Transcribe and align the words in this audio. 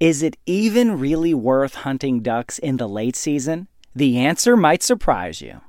is 0.00 0.22
it 0.22 0.36
even 0.46 0.98
really 0.98 1.34
worth 1.34 1.74
hunting 1.74 2.20
ducks 2.20 2.58
in 2.58 2.76
the 2.76 2.88
late 2.88 3.16
season? 3.16 3.66
The 3.96 4.18
answer 4.18 4.56
might 4.56 4.82
surprise 4.82 5.40
you. 5.40 5.60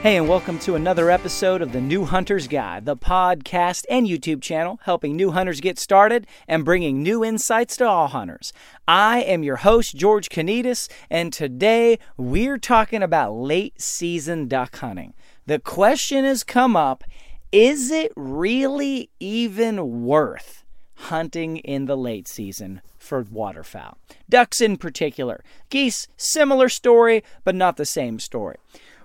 Hey, 0.00 0.16
and 0.16 0.28
welcome 0.28 0.60
to 0.60 0.76
another 0.76 1.10
episode 1.10 1.60
of 1.60 1.72
the 1.72 1.80
New 1.80 2.04
Hunter's 2.04 2.46
Guide, 2.46 2.84
the 2.84 2.96
podcast 2.96 3.84
and 3.90 4.06
YouTube 4.06 4.40
channel 4.40 4.78
helping 4.84 5.16
new 5.16 5.32
hunters 5.32 5.60
get 5.60 5.76
started 5.76 6.24
and 6.46 6.64
bringing 6.64 7.02
new 7.02 7.24
insights 7.24 7.76
to 7.78 7.88
all 7.88 8.06
hunters. 8.06 8.52
I 8.86 9.22
am 9.22 9.42
your 9.42 9.56
host, 9.56 9.96
George 9.96 10.28
Konetes, 10.28 10.88
and 11.10 11.32
today 11.32 11.98
we're 12.16 12.58
talking 12.58 13.02
about 13.02 13.32
late 13.32 13.82
season 13.82 14.46
duck 14.46 14.76
hunting. 14.76 15.14
The 15.46 15.58
question 15.58 16.24
has 16.24 16.44
come 16.44 16.76
up 16.76 17.02
is 17.50 17.90
it 17.90 18.12
really 18.14 19.10
even 19.18 20.04
worth 20.04 20.62
hunting 20.94 21.56
in 21.56 21.86
the 21.86 21.96
late 21.96 22.28
season 22.28 22.82
for 22.98 23.26
waterfowl? 23.28 23.98
Ducks 24.30 24.60
in 24.60 24.76
particular. 24.76 25.42
Geese, 25.70 26.06
similar 26.16 26.68
story, 26.68 27.24
but 27.42 27.56
not 27.56 27.76
the 27.76 27.84
same 27.84 28.20
story. 28.20 28.58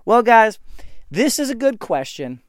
Well, 0.05 0.21
guys, 0.21 0.59
this 1.09 1.39
is 1.39 1.49
a 1.49 1.55
good 1.55 1.79
question. 1.79 2.41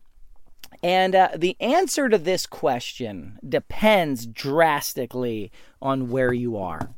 And 0.83 1.15
uh, 1.15 1.29
the 1.37 1.57
answer 1.61 2.09
to 2.09 2.19
this 2.19 2.47
question 2.47 3.39
depends 3.49 4.27
drastically 4.27 5.53
on 5.81 6.11
where 6.11 6.33
you 6.33 6.57
are. 6.57 6.91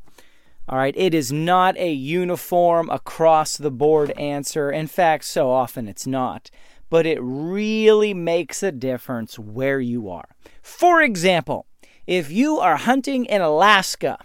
All 0.67 0.77
right, 0.77 0.95
it 0.97 1.13
is 1.13 1.31
not 1.31 1.77
a 1.77 1.93
uniform 1.93 2.89
across 2.89 3.55
the 3.55 3.71
board 3.71 4.11
answer. 4.11 4.69
In 4.71 4.87
fact, 4.87 5.23
so 5.23 5.49
often 5.49 5.87
it's 5.87 6.07
not. 6.07 6.49
But 6.89 7.05
it 7.05 7.19
really 7.21 8.13
makes 8.13 8.63
a 8.63 8.71
difference 8.71 9.37
where 9.37 9.79
you 9.79 10.09
are. 10.09 10.35
For 10.61 11.01
example, 11.01 11.65
if 12.07 12.31
you 12.31 12.59
are 12.59 12.77
hunting 12.77 13.25
in 13.25 13.41
Alaska, 13.41 14.17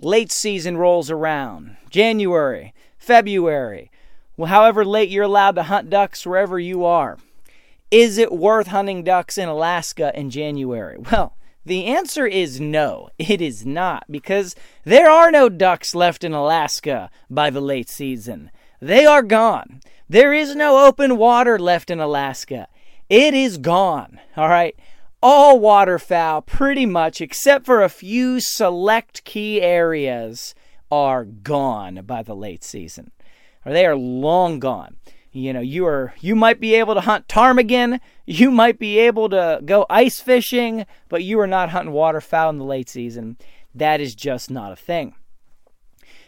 late 0.00 0.30
season 0.30 0.76
rolls 0.76 1.10
around, 1.10 1.76
January, 1.90 2.72
February, 2.96 3.90
well, 4.38 4.48
however 4.48 4.84
late 4.84 5.10
you're 5.10 5.24
allowed 5.24 5.56
to 5.56 5.64
hunt 5.64 5.90
ducks 5.90 6.24
wherever 6.24 6.60
you 6.60 6.84
are. 6.84 7.18
Is 7.90 8.18
it 8.18 8.30
worth 8.30 8.68
hunting 8.68 9.02
ducks 9.02 9.36
in 9.36 9.48
Alaska 9.48 10.12
in 10.18 10.30
January? 10.30 10.96
Well, 11.12 11.34
the 11.66 11.86
answer 11.86 12.26
is 12.26 12.60
no, 12.60 13.10
it 13.18 13.42
is 13.42 13.66
not, 13.66 14.04
because 14.08 14.54
there 14.84 15.10
are 15.10 15.30
no 15.30 15.50
ducks 15.50 15.94
left 15.94 16.24
in 16.24 16.32
Alaska 16.32 17.10
by 17.28 17.50
the 17.50 17.60
late 17.60 17.90
season. 17.90 18.50
They 18.80 19.04
are 19.04 19.22
gone. 19.22 19.80
There 20.08 20.32
is 20.32 20.54
no 20.54 20.86
open 20.86 21.18
water 21.18 21.58
left 21.58 21.90
in 21.90 22.00
Alaska. 22.00 22.68
It 23.10 23.34
is 23.34 23.58
gone. 23.58 24.18
All 24.34 24.48
right. 24.48 24.76
All 25.20 25.58
waterfowl, 25.58 26.42
pretty 26.42 26.86
much, 26.86 27.20
except 27.20 27.66
for 27.66 27.82
a 27.82 27.90
few 27.90 28.40
select 28.40 29.24
key 29.24 29.60
areas, 29.60 30.54
are 30.90 31.24
gone 31.24 32.02
by 32.06 32.22
the 32.22 32.36
late 32.36 32.64
season 32.64 33.10
or 33.64 33.72
they 33.72 33.86
are 33.86 33.96
long 33.96 34.58
gone. 34.58 34.96
You 35.30 35.52
know, 35.52 35.60
you 35.60 35.86
are 35.86 36.14
you 36.20 36.34
might 36.34 36.58
be 36.60 36.74
able 36.74 36.94
to 36.94 37.02
hunt 37.02 37.28
ptarmigan, 37.28 38.00
you 38.26 38.50
might 38.50 38.78
be 38.78 38.98
able 38.98 39.28
to 39.28 39.60
go 39.64 39.86
ice 39.88 40.20
fishing, 40.20 40.86
but 41.08 41.22
you 41.22 41.38
are 41.40 41.46
not 41.46 41.70
hunting 41.70 41.92
waterfowl 41.92 42.50
in 42.50 42.58
the 42.58 42.64
late 42.64 42.88
season. 42.88 43.36
That 43.74 44.00
is 44.00 44.14
just 44.14 44.50
not 44.50 44.72
a 44.72 44.76
thing. 44.76 45.14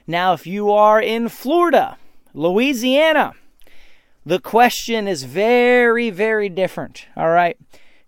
Now, 0.06 0.32
if 0.32 0.46
you 0.46 0.70
are 0.70 1.00
in 1.00 1.28
Florida, 1.28 1.96
Louisiana, 2.34 3.32
the 4.24 4.38
question 4.38 5.08
is 5.08 5.24
very, 5.24 6.10
very 6.10 6.48
different. 6.48 7.06
All 7.16 7.30
right. 7.30 7.56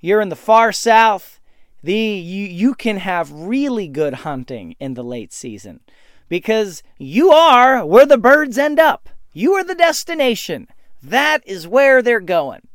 You're 0.01 0.21
in 0.21 0.29
the 0.29 0.37
far 0.37 0.73
south. 0.73 1.41
The 1.83 1.95
you, 1.95 2.47
you 2.47 2.75
can 2.75 2.99
have 2.99 3.33
really 3.33 3.89
good 3.89 4.15
hunting 4.15 4.77
in 4.79 4.95
the 4.95 5.03
late 5.03 5.33
season 5.33 5.81
because 6.29 6.83
you 6.99 7.31
are 7.31 7.85
where 7.85 8.07
the 8.07 8.19
birds 8.19 8.59
end 8.59 8.79
up. 8.79 9.09
You 9.33 9.55
are 9.55 9.65
the 9.65 9.75
destination. 9.75 10.69
That 11.03 11.43
is 11.47 11.67
where 11.67 12.03
they're 12.03 12.21
going. 12.21 12.69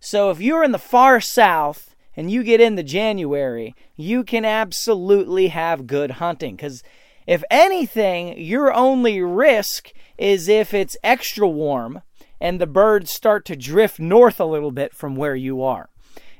So 0.00 0.30
if 0.30 0.40
you're 0.40 0.64
in 0.64 0.72
the 0.72 0.78
far 0.78 1.20
south 1.20 1.94
and 2.16 2.30
you 2.30 2.42
get 2.42 2.60
into 2.60 2.82
January, 2.82 3.74
you 3.96 4.24
can 4.24 4.44
absolutely 4.44 5.48
have 5.48 5.86
good 5.86 6.12
hunting 6.12 6.56
because 6.56 6.82
if 7.26 7.44
anything, 7.50 8.38
your 8.38 8.72
only 8.72 9.20
risk 9.20 9.92
is 10.18 10.48
if 10.48 10.74
it's 10.74 10.96
extra 11.04 11.48
warm 11.48 12.02
and 12.40 12.60
the 12.60 12.66
birds 12.66 13.12
start 13.12 13.44
to 13.44 13.56
drift 13.56 14.00
north 14.00 14.40
a 14.40 14.44
little 14.44 14.72
bit 14.72 14.94
from 14.94 15.14
where 15.14 15.36
you 15.36 15.62
are. 15.62 15.90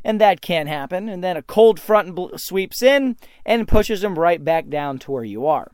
And 0.02 0.20
that 0.20 0.40
can 0.40 0.66
happen. 0.66 1.08
And 1.08 1.22
then 1.22 1.36
a 1.36 1.42
cold 1.42 1.78
front 1.78 2.40
sweeps 2.40 2.82
in 2.82 3.16
and 3.44 3.68
pushes 3.68 4.00
them 4.00 4.18
right 4.18 4.42
back 4.42 4.68
down 4.68 4.98
to 5.00 5.12
where 5.12 5.24
you 5.24 5.46
are. 5.46 5.70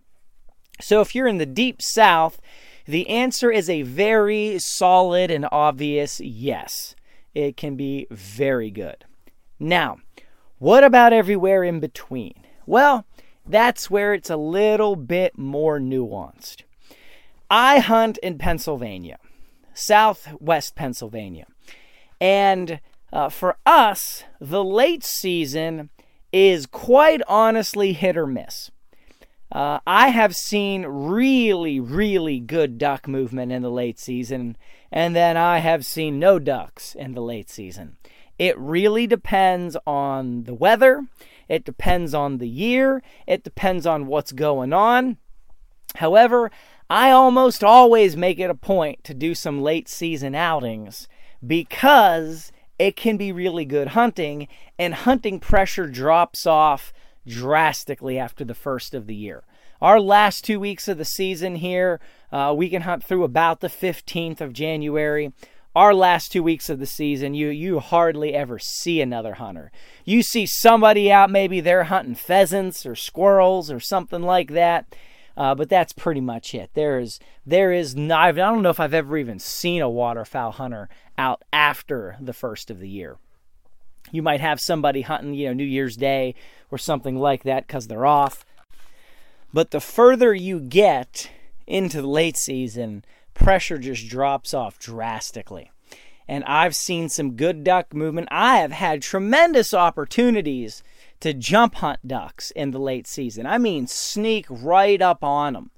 So 0.81 1.01
if 1.01 1.15
you're 1.15 1.29
in 1.29 1.39
the 1.39 1.47
deep 1.47 1.81
south, 1.81 2.41
the 2.87 3.09
answer 3.09 3.51
is 3.51 3.69
a 3.69 3.83
very 3.83 4.59
solid 4.59 5.31
and 5.31 5.47
obvious 5.51 6.21
yes. 6.21 6.95
It 7.35 7.57
can 7.57 7.77
be 7.77 8.07
very 8.11 8.71
good. 8.71 9.05
Now, 9.59 9.99
what 10.59 10.85
about 10.85 11.13
everywhere 11.13 11.65
in 11.65 11.81
between? 11.81 12.35
Well, 12.65 13.05
that's 13.45 13.91
where 13.91 14.15
it's 14.15 14.31
a 14.31 14.37
little 14.37 14.97
bit 14.97 15.37
more 15.37 15.79
nuanced. 15.79 16.63
I 17.51 17.79
hunt 17.79 18.19
in 18.19 18.39
Pennsylvania, 18.39 19.19
southwest 19.75 20.75
Pennsylvania. 20.75 21.47
And 22.21 22.81
uh, 23.13 23.29
for 23.29 23.57
us, 23.65 24.25
the 24.41 24.65
late 24.65 25.05
season 25.05 25.91
is 26.33 26.67
quite 26.67 27.23
honestly 27.29 27.93
hit 27.93 28.17
or 28.17 28.27
miss. 28.27 28.71
Uh, 29.51 29.79
I 29.87 30.09
have 30.09 30.35
seen 30.35 30.85
really, 30.87 31.79
really 31.79 32.41
good 32.41 32.79
duck 32.79 33.07
movement 33.07 33.53
in 33.53 33.63
the 33.63 33.71
late 33.71 33.99
season, 33.99 34.57
and 34.91 35.15
then 35.15 35.37
I 35.37 35.59
have 35.59 35.87
seen 35.87 36.19
no 36.19 36.39
ducks 36.39 36.95
in 36.95 37.15
the 37.15 37.23
late 37.23 37.49
season. 37.49 37.97
It 38.39 38.59
really 38.59 39.07
depends 39.07 39.77
on 39.87 40.45
the 40.45 40.55
weather, 40.55 41.07
it 41.49 41.65
depends 41.65 42.13
on 42.13 42.39
the 42.39 42.49
year, 42.49 43.03
it 43.27 43.45
depends 43.45 43.87
on 43.87 44.09
what's 44.09 44.33
going 44.33 44.73
on. 44.73 45.17
However, 45.95 46.51
I 46.91 47.11
almost 47.11 47.65
always 47.65 48.17
make 48.17 48.39
it 48.39 48.51
a 48.51 48.55
point 48.55 49.05
to 49.05 49.15
do 49.15 49.35
some 49.35 49.63
late 49.63 49.89
season 49.89 50.35
outings 50.35 51.09
because 51.45 52.53
it 52.79 52.97
can 52.97 53.17
be 53.17 53.33
really 53.33 53.65
good 53.65 53.89
hunting, 53.89 54.49
and 54.79 54.93
hunting 54.93 55.41
pressure 55.41 55.87
drops 55.87 56.47
off 56.47 56.93
drastically 57.27 58.19
after 58.19 58.45
the 58.45 58.55
first 58.55 58.95
of 58.95 59.07
the 59.07 59.15
year. 59.15 59.43
Our 59.81 60.01
last 60.01 60.45
two 60.45 60.59
weeks 60.59 60.89
of 60.89 60.99
the 60.99 61.05
season 61.05 61.57
here, 61.57 62.01
uh, 62.33 62.55
we 62.57 62.69
can 62.71 62.83
hunt 62.83 63.05
through 63.05 63.25
about 63.25 63.61
the 63.61 63.69
15th 63.69 64.41
of 64.41 64.53
January. 64.53 65.33
Our 65.75 65.93
last 65.93 66.33
two 66.33 66.43
weeks 66.43 66.71
of 66.71 66.79
the 66.79 66.87
season, 66.87 67.35
you 67.35 67.49
you 67.49 67.81
hardly 67.81 68.33
ever 68.33 68.59
see 68.59 69.03
another 69.03 69.35
hunter. 69.35 69.71
You 70.07 70.23
see 70.23 70.47
somebody 70.47 71.13
out, 71.13 71.31
maybe 71.31 71.61
they're 71.61 71.85
hunting 71.85 72.15
pheasants 72.15 72.87
or 72.87 72.95
squirrels 72.95 73.71
or 73.71 73.79
something 73.79 74.23
like 74.23 74.53
that. 74.53 74.97
Uh, 75.37 75.55
but 75.55 75.69
that's 75.69 75.93
pretty 75.93 76.23
much 76.23 76.55
it. 76.55 76.71
There 76.73 76.99
is 76.99 77.21
there 77.45 77.73
is 77.73 77.95
not, 77.95 78.29
I 78.29 78.33
don't 78.33 78.63
know 78.63 78.71
if 78.71 78.81
I've 78.81 78.95
ever 78.95 79.19
even 79.19 79.39
seen 79.39 79.83
a 79.83 79.91
waterfowl 79.91 80.53
hunter 80.53 80.89
out 81.19 81.45
after 81.53 82.17
the 82.23 82.33
first 82.33 82.71
of 82.71 82.81
the 82.81 82.89
year. 82.89 83.19
You 84.11 84.23
might 84.23 84.41
have 84.41 84.61
somebody 84.61 85.03
hunting, 85.03 85.35
you 85.35 85.49
know, 85.49 85.53
New 85.53 85.65
Year's 85.65 85.97
Day 85.97 86.35
or 86.71 86.79
something 86.79 87.17
like 87.17 87.43
that 87.45 87.67
because 87.67 87.89
they're 87.89 88.07
off. 88.07 88.45
But 89.53 89.71
the 89.71 89.81
further 89.81 90.35
you 90.35 90.61
get 90.61 91.31
into 91.67 92.03
the 92.03 92.09
late 92.09 92.37
season, 92.37 93.05
pressure 93.35 93.79
just 93.79 94.09
drops 94.09 94.55
off 94.55 94.79
drastically. 94.79 95.71
And 96.29 96.43
I've 96.45 96.75
seen 96.75 97.09
some 97.09 97.37
good 97.37 97.63
duck 97.63 97.95
movement. 97.95 98.29
I 98.31 98.59
have 98.59 98.73
had 98.73 99.01
tremendous 99.01 99.73
opportunities 99.73 100.83
to 101.21 101.33
jump 101.33 101.77
hunt 101.77 102.07
ducks 102.07 102.51
in 102.51 102.73
the 102.73 102.81
late 102.81 103.07
season. 103.07 103.47
I 103.47 103.59
mean, 103.59 103.87
sneak 103.87 104.47
right 104.51 105.01
up 105.01 105.23
on 105.23 105.53
them. 105.53 105.71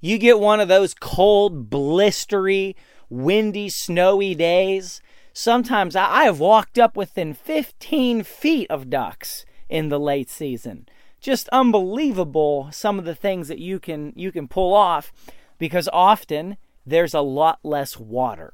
You 0.00 0.16
get 0.16 0.40
one 0.40 0.60
of 0.60 0.68
those 0.68 0.94
cold, 0.94 1.68
blistery, 1.68 2.74
windy, 3.10 3.68
snowy 3.68 4.34
days. 4.34 5.02
Sometimes 5.40 5.96
I 5.96 6.24
have 6.24 6.38
walked 6.38 6.78
up 6.78 6.98
within 6.98 7.32
15 7.32 8.24
feet 8.24 8.66
of 8.70 8.90
ducks 8.90 9.46
in 9.70 9.88
the 9.88 9.98
late 9.98 10.28
season. 10.28 10.86
Just 11.18 11.48
unbelievable 11.48 12.68
some 12.72 12.98
of 12.98 13.06
the 13.06 13.14
things 13.14 13.48
that 13.48 13.58
you 13.58 13.80
can 13.80 14.12
you 14.14 14.32
can 14.32 14.48
pull 14.48 14.74
off 14.74 15.14
because 15.56 15.88
often 15.94 16.58
there's 16.84 17.14
a 17.14 17.22
lot 17.22 17.58
less 17.62 17.96
water. 17.96 18.52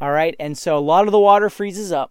All 0.00 0.10
right, 0.10 0.34
and 0.40 0.58
so 0.58 0.76
a 0.76 0.80
lot 0.80 1.06
of 1.06 1.12
the 1.12 1.20
water 1.20 1.48
freezes 1.48 1.92
up 1.92 2.10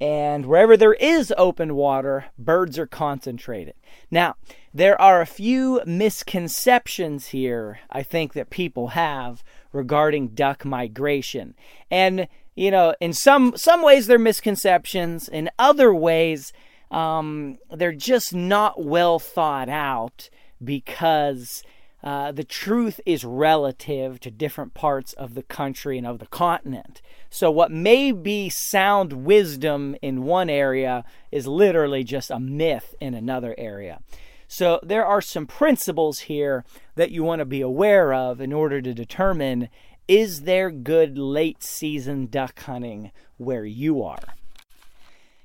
and 0.00 0.46
wherever 0.46 0.76
there 0.76 0.94
is 0.94 1.32
open 1.38 1.76
water, 1.76 2.26
birds 2.36 2.78
are 2.78 2.86
concentrated. 2.86 3.74
Now, 4.10 4.34
there 4.72 5.00
are 5.00 5.20
a 5.20 5.26
few 5.26 5.80
misconceptions 5.86 7.28
here, 7.28 7.78
I 7.90 8.02
think, 8.02 8.32
that 8.32 8.50
people 8.50 8.88
have 8.88 9.44
regarding 9.72 10.28
duck 10.28 10.64
migration. 10.64 11.54
And, 11.90 12.26
you 12.54 12.70
know, 12.70 12.94
in 13.00 13.12
some, 13.12 13.56
some 13.56 13.82
ways 13.82 14.06
they're 14.06 14.18
misconceptions, 14.18 15.28
in 15.28 15.50
other 15.58 15.94
ways, 15.94 16.52
um, 16.90 17.58
they're 17.70 17.92
just 17.92 18.34
not 18.34 18.84
well 18.84 19.18
thought 19.18 19.68
out 19.68 20.30
because 20.62 21.62
uh, 22.04 22.30
the 22.32 22.44
truth 22.44 23.00
is 23.06 23.24
relative 23.24 24.20
to 24.20 24.30
different 24.30 24.74
parts 24.74 25.14
of 25.14 25.34
the 25.34 25.42
country 25.42 25.96
and 25.96 26.06
of 26.06 26.18
the 26.18 26.26
continent. 26.26 27.00
So, 27.30 27.50
what 27.50 27.72
may 27.72 28.12
be 28.12 28.50
sound 28.50 29.24
wisdom 29.24 29.96
in 30.02 30.22
one 30.22 30.50
area 30.50 31.04
is 31.32 31.46
literally 31.46 32.04
just 32.04 32.30
a 32.30 32.38
myth 32.38 32.94
in 33.00 33.14
another 33.14 33.54
area. 33.56 34.00
So, 34.46 34.80
there 34.82 35.06
are 35.06 35.22
some 35.22 35.46
principles 35.46 36.20
here 36.20 36.66
that 36.94 37.10
you 37.10 37.24
want 37.24 37.38
to 37.38 37.46
be 37.46 37.62
aware 37.62 38.12
of 38.12 38.38
in 38.38 38.52
order 38.52 38.82
to 38.82 38.92
determine 38.92 39.70
is 40.06 40.42
there 40.42 40.70
good 40.70 41.16
late 41.16 41.62
season 41.62 42.26
duck 42.26 42.60
hunting 42.60 43.10
where 43.36 43.64
you 43.64 44.02
are. 44.02 44.34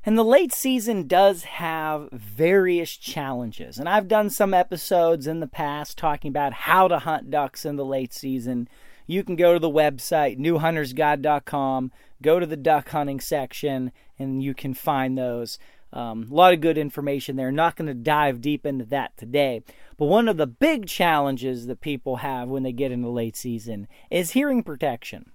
And 0.06 0.18
the 0.18 0.24
late 0.24 0.54
season 0.54 1.08
does 1.08 1.44
have 1.44 2.10
various 2.12 2.96
challenges. 2.96 3.78
And 3.78 3.90
I've 3.90 4.08
done 4.08 4.30
some 4.30 4.54
episodes 4.54 5.28
in 5.28 5.40
the 5.40 5.48
past 5.48 5.98
talking 5.98 6.30
about 6.30 6.54
how 6.54 6.88
to 6.88 7.00
hunt 7.00 7.30
ducks 7.30 7.66
in 7.66 7.76
the 7.76 7.86
late 7.86 8.14
season. 8.14 8.70
You 9.08 9.24
can 9.24 9.36
go 9.36 9.54
to 9.54 9.60
the 9.60 9.70
website, 9.70 10.40
newhuntersguide.com, 10.40 11.92
go 12.22 12.40
to 12.40 12.46
the 12.46 12.58
duck 12.58 12.90
hunting 12.90 13.20
section, 13.20 13.92
and 14.18 14.42
you 14.42 14.54
can 14.54 14.74
find 14.74 15.18
those. 15.18 15.60
Um, 15.92 16.28
a 16.30 16.34
lot 16.34 16.54
of 16.54 16.62
good 16.62 16.78
information 16.78 17.36
there. 17.36 17.52
Not 17.52 17.76
going 17.76 17.88
to 17.88 17.94
dive 17.94 18.42
deep 18.42 18.66
into 18.66 18.86
that 18.86 19.18
today. 19.18 19.64
But 19.98 20.06
one 20.06 20.28
of 20.28 20.38
the 20.38 20.48
big 20.48 20.88
challenges 20.88 21.68
that 21.68 21.82
people 21.82 22.18
have 22.18 22.48
when 22.48 22.64
they 22.64 22.72
get 22.72 22.92
into 22.92 23.10
late 23.10 23.36
season 23.36 23.88
is 24.10 24.32
hearing 24.32 24.64
protection. 24.64 25.32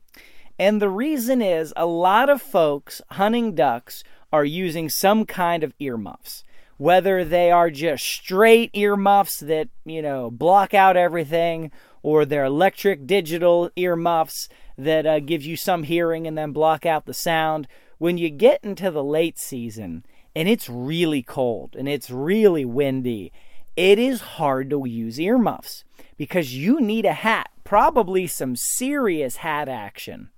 And 0.58 0.80
the 0.80 0.88
reason 0.88 1.42
is 1.42 1.72
a 1.76 1.86
lot 1.86 2.30
of 2.30 2.40
folks 2.40 3.02
hunting 3.12 3.54
ducks 3.54 4.04
are 4.32 4.44
using 4.44 4.88
some 4.88 5.26
kind 5.26 5.64
of 5.64 5.74
earmuffs. 5.78 6.44
Whether 6.76 7.24
they 7.24 7.50
are 7.50 7.70
just 7.70 8.04
straight 8.04 8.70
earmuffs 8.74 9.38
that, 9.40 9.68
you 9.84 10.02
know, 10.02 10.30
block 10.30 10.74
out 10.74 10.96
everything, 10.96 11.70
or 12.02 12.24
they're 12.24 12.44
electric 12.44 13.06
digital 13.06 13.70
earmuffs 13.76 14.48
that 14.76 15.06
uh, 15.06 15.20
give 15.20 15.42
you 15.42 15.56
some 15.56 15.84
hearing 15.84 16.26
and 16.26 16.36
then 16.36 16.52
block 16.52 16.84
out 16.84 17.06
the 17.06 17.14
sound. 17.14 17.68
When 17.98 18.18
you 18.18 18.28
get 18.28 18.60
into 18.64 18.90
the 18.90 19.04
late 19.04 19.38
season 19.38 20.04
and 20.34 20.48
it's 20.48 20.68
really 20.68 21.22
cold 21.22 21.76
and 21.78 21.88
it's 21.88 22.10
really 22.10 22.64
windy, 22.64 23.32
it 23.76 23.98
is 23.98 24.20
hard 24.20 24.70
to 24.70 24.84
use 24.86 25.18
earmuffs 25.18 25.84
because 26.16 26.56
you 26.56 26.80
need 26.80 27.04
a 27.04 27.12
hat, 27.12 27.50
probably 27.64 28.26
some 28.26 28.56
serious 28.56 29.36
hat 29.36 29.68
action. 29.68 30.30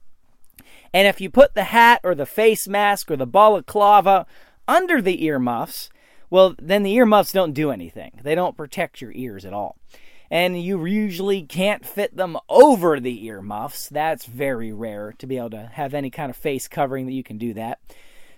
And 0.93 1.07
if 1.07 1.21
you 1.21 1.29
put 1.29 1.55
the 1.55 1.65
hat 1.65 2.01
or 2.05 2.15
the 2.15 2.27
face 2.27 2.67
mask 2.67 3.11
or 3.11 3.17
the 3.17 3.27
balaclava 3.27 4.27
under 4.67 5.03
the 5.03 5.25
earmuffs, 5.25 5.91
well, 6.31 6.55
then 6.61 6.83
the 6.83 6.95
earmuffs 6.95 7.33
don't 7.33 7.53
do 7.53 7.71
anything. 7.71 8.19
They 8.23 8.35
don't 8.35 8.57
protect 8.57 9.01
your 9.01 9.13
ears 9.13 9.45
at 9.45 9.53
all. 9.53 9.77
And 10.31 10.61
you 10.61 10.85
usually 10.85 11.43
can't 11.43 11.87
fit 11.87 12.17
them 12.17 12.37
over 12.49 12.99
the 12.99 13.27
earmuffs. 13.27 13.89
That's 13.89 14.25
very 14.25 14.73
rare 14.73 15.15
to 15.19 15.27
be 15.27 15.37
able 15.37 15.51
to 15.51 15.71
have 15.75 15.95
any 15.95 16.11
kind 16.11 16.31
of 16.31 16.37
face 16.37 16.67
covering 16.67 17.07
that 17.07 17.13
you 17.13 17.23
can 17.23 17.39
do 17.39 17.55
that. 17.55 17.79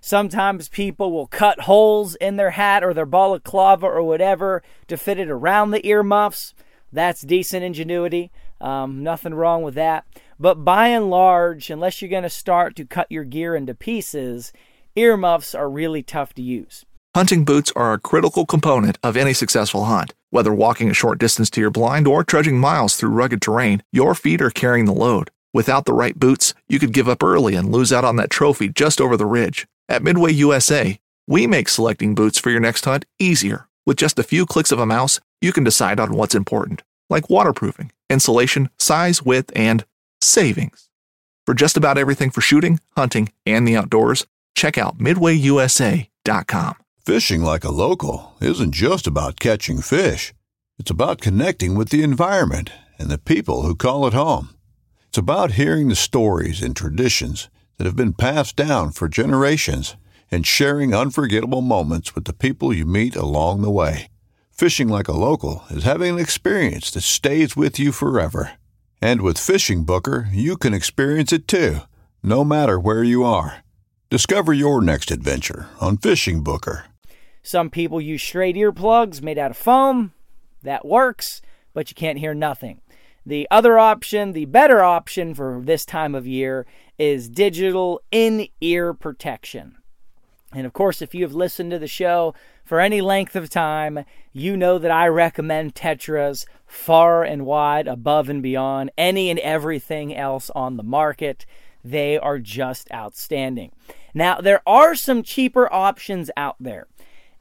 Sometimes 0.08 0.70
people 0.70 1.12
will 1.12 1.26
cut 1.26 1.60
holes 1.60 2.14
in 2.14 2.36
their 2.36 2.52
hat 2.52 2.82
or 2.82 2.94
their 2.94 3.04
balaclava 3.04 3.84
or 3.84 4.02
whatever 4.02 4.62
to 4.86 4.96
fit 4.96 5.18
it 5.18 5.28
around 5.28 5.70
the 5.70 5.86
earmuffs. 5.86 6.54
That's 6.90 7.20
decent 7.20 7.62
ingenuity. 7.62 8.30
Um, 8.58 9.02
nothing 9.02 9.34
wrong 9.34 9.60
with 9.60 9.74
that. 9.74 10.06
But 10.40 10.64
by 10.64 10.88
and 10.88 11.10
large, 11.10 11.68
unless 11.68 12.00
you're 12.00 12.08
going 12.08 12.22
to 12.22 12.30
start 12.30 12.74
to 12.76 12.86
cut 12.86 13.12
your 13.12 13.24
gear 13.24 13.54
into 13.54 13.74
pieces, 13.74 14.50
earmuffs 14.96 15.54
are 15.54 15.68
really 15.68 16.02
tough 16.02 16.32
to 16.36 16.42
use. 16.42 16.86
Hunting 17.14 17.44
boots 17.44 17.70
are 17.76 17.92
a 17.92 18.00
critical 18.00 18.46
component 18.46 18.96
of 19.02 19.14
any 19.14 19.34
successful 19.34 19.84
hunt. 19.84 20.14
Whether 20.30 20.54
walking 20.54 20.88
a 20.88 20.94
short 20.94 21.18
distance 21.18 21.50
to 21.50 21.60
your 21.60 21.70
blind 21.70 22.08
or 22.08 22.24
trudging 22.24 22.58
miles 22.58 22.96
through 22.96 23.10
rugged 23.10 23.42
terrain, 23.42 23.82
your 23.92 24.14
feet 24.14 24.40
are 24.40 24.48
carrying 24.48 24.86
the 24.86 24.94
load. 24.94 25.30
Without 25.52 25.84
the 25.84 25.92
right 25.92 26.18
boots, 26.18 26.54
you 26.66 26.78
could 26.78 26.94
give 26.94 27.10
up 27.10 27.22
early 27.22 27.54
and 27.54 27.70
lose 27.70 27.92
out 27.92 28.06
on 28.06 28.16
that 28.16 28.30
trophy 28.30 28.70
just 28.70 29.02
over 29.02 29.14
the 29.14 29.26
ridge. 29.26 29.66
At 29.90 30.02
Midway 30.02 30.32
USA, 30.32 31.00
we 31.26 31.46
make 31.46 31.66
selecting 31.70 32.14
boots 32.14 32.38
for 32.38 32.50
your 32.50 32.60
next 32.60 32.84
hunt 32.84 33.06
easier. 33.18 33.68
With 33.86 33.96
just 33.96 34.18
a 34.18 34.22
few 34.22 34.44
clicks 34.44 34.70
of 34.70 34.78
a 34.78 34.84
mouse, 34.84 35.18
you 35.40 35.50
can 35.50 35.64
decide 35.64 35.98
on 35.98 36.12
what's 36.12 36.34
important, 36.34 36.82
like 37.08 37.30
waterproofing, 37.30 37.92
insulation, 38.10 38.68
size, 38.78 39.22
width, 39.22 39.50
and 39.56 39.86
savings. 40.20 40.90
For 41.46 41.54
just 41.54 41.78
about 41.78 41.96
everything 41.96 42.28
for 42.28 42.42
shooting, 42.42 42.80
hunting, 42.98 43.32
and 43.46 43.66
the 43.66 43.76
outdoors, 43.76 44.26
check 44.54 44.76
out 44.76 44.98
midwayusa.com. 44.98 46.74
Fishing 47.06 47.40
like 47.40 47.64
a 47.64 47.70
local 47.70 48.34
isn't 48.42 48.72
just 48.72 49.06
about 49.06 49.40
catching 49.40 49.80
fish. 49.80 50.34
It's 50.78 50.90
about 50.90 51.22
connecting 51.22 51.74
with 51.74 51.88
the 51.88 52.02
environment 52.02 52.70
and 52.98 53.08
the 53.08 53.16
people 53.16 53.62
who 53.62 53.74
call 53.74 54.06
it 54.06 54.12
home. 54.12 54.50
It's 55.06 55.16
about 55.16 55.52
hearing 55.52 55.88
the 55.88 55.96
stories 55.96 56.60
and 56.60 56.76
traditions 56.76 57.48
that 57.78 57.86
have 57.86 57.96
been 57.96 58.12
passed 58.12 58.56
down 58.56 58.92
for 58.92 59.08
generations 59.08 59.96
and 60.30 60.46
sharing 60.46 60.94
unforgettable 60.94 61.62
moments 61.62 62.14
with 62.14 62.24
the 62.24 62.32
people 62.32 62.72
you 62.72 62.84
meet 62.84 63.16
along 63.16 63.62
the 63.62 63.70
way. 63.70 64.08
Fishing 64.50 64.88
like 64.88 65.08
a 65.08 65.12
local 65.12 65.64
is 65.70 65.84
having 65.84 66.14
an 66.14 66.18
experience 66.18 66.90
that 66.90 67.02
stays 67.02 67.56
with 67.56 67.78
you 67.78 67.92
forever. 67.92 68.52
And 69.00 69.22
with 69.22 69.36
FishingBooker, 69.36 70.28
you 70.32 70.56
can 70.56 70.74
experience 70.74 71.32
it 71.32 71.46
too, 71.46 71.78
no 72.22 72.44
matter 72.44 72.78
where 72.78 73.04
you 73.04 73.22
are. 73.24 73.62
Discover 74.10 74.54
your 74.54 74.82
next 74.82 75.10
adventure 75.10 75.68
on 75.80 75.98
FishingBooker. 75.98 76.82
Some 77.42 77.70
people 77.70 78.00
use 78.00 78.22
straight 78.22 78.56
earplugs 78.56 79.22
made 79.22 79.38
out 79.38 79.52
of 79.52 79.56
foam. 79.56 80.12
That 80.62 80.84
works, 80.84 81.40
but 81.72 81.88
you 81.88 81.94
can't 81.94 82.18
hear 82.18 82.34
nothing. 82.34 82.80
The 83.24 83.46
other 83.50 83.78
option, 83.78 84.32
the 84.32 84.46
better 84.46 84.82
option 84.82 85.34
for 85.34 85.60
this 85.62 85.84
time 85.84 86.14
of 86.14 86.26
year, 86.26 86.66
is 86.98 87.28
digital 87.28 88.02
in 88.10 88.48
ear 88.60 88.92
protection. 88.92 89.76
And 90.54 90.64
of 90.66 90.72
course, 90.72 91.02
if 91.02 91.14
you 91.14 91.24
have 91.24 91.34
listened 91.34 91.70
to 91.72 91.78
the 91.78 91.86
show 91.86 92.34
for 92.64 92.80
any 92.80 93.00
length 93.00 93.36
of 93.36 93.50
time, 93.50 94.04
you 94.32 94.56
know 94.56 94.78
that 94.78 94.90
I 94.90 95.06
recommend 95.08 95.74
Tetras 95.74 96.46
far 96.66 97.22
and 97.22 97.44
wide 97.44 97.86
above 97.86 98.28
and 98.28 98.42
beyond 98.42 98.90
any 98.96 99.28
and 99.30 99.38
everything 99.40 100.14
else 100.14 100.50
on 100.54 100.76
the 100.76 100.82
market. 100.82 101.44
They 101.84 102.18
are 102.18 102.38
just 102.38 102.90
outstanding. 102.92 103.72
Now, 104.14 104.40
there 104.40 104.62
are 104.66 104.94
some 104.94 105.22
cheaper 105.22 105.72
options 105.72 106.30
out 106.36 106.56
there, 106.58 106.86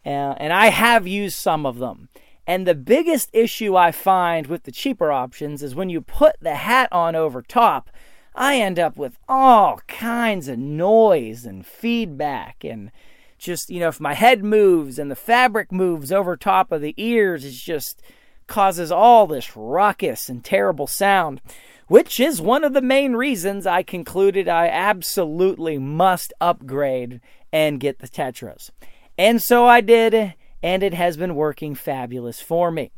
uh, 0.05 0.35
and 0.37 0.51
I 0.51 0.67
have 0.67 1.07
used 1.07 1.37
some 1.37 1.65
of 1.65 1.79
them. 1.79 2.09
And 2.45 2.65
the 2.65 2.75
biggest 2.75 3.29
issue 3.33 3.75
I 3.75 3.91
find 3.91 4.47
with 4.47 4.63
the 4.63 4.71
cheaper 4.71 5.11
options 5.11 5.63
is 5.63 5.75
when 5.75 5.89
you 5.89 6.01
put 6.01 6.35
the 6.39 6.55
hat 6.55 6.87
on 6.91 7.15
over 7.15 7.41
top, 7.41 7.89
I 8.37 8.57
end 8.57 8.77
up 8.77 8.97
with 8.97 9.17
all 9.27 9.81
kinds 9.87 10.47
of 10.47 10.59
noise 10.59 11.43
and 11.43 11.65
feedback 11.65 12.63
and 12.63 12.91
just, 13.39 13.71
you 13.71 13.79
know, 13.79 13.87
if 13.87 13.99
my 13.99 14.13
head 14.13 14.43
moves 14.43 14.99
and 14.99 15.09
the 15.09 15.15
fabric 15.15 15.71
moves 15.71 16.11
over 16.11 16.37
top 16.37 16.71
of 16.71 16.81
the 16.81 16.93
ears, 16.97 17.43
it 17.43 17.51
just 17.51 17.99
causes 18.45 18.91
all 18.91 19.25
this 19.25 19.57
ruckus 19.57 20.29
and 20.29 20.45
terrible 20.45 20.85
sound, 20.85 21.41
which 21.87 22.19
is 22.19 22.39
one 22.39 22.63
of 22.63 22.73
the 22.73 22.81
main 22.81 23.13
reasons 23.13 23.65
I 23.65 23.81
concluded 23.81 24.47
I 24.47 24.67
absolutely 24.67 25.79
must 25.79 26.31
upgrade 26.39 27.19
and 27.51 27.79
get 27.79 27.97
the 27.99 28.07
Tetras. 28.07 28.69
And 29.17 29.41
so 29.41 29.65
I 29.65 29.81
did, 29.81 30.35
and 30.61 30.83
it 30.83 30.93
has 30.93 31.17
been 31.17 31.33
working 31.33 31.73
fabulous 31.73 32.39
for 32.39 32.69
me. 32.69 32.91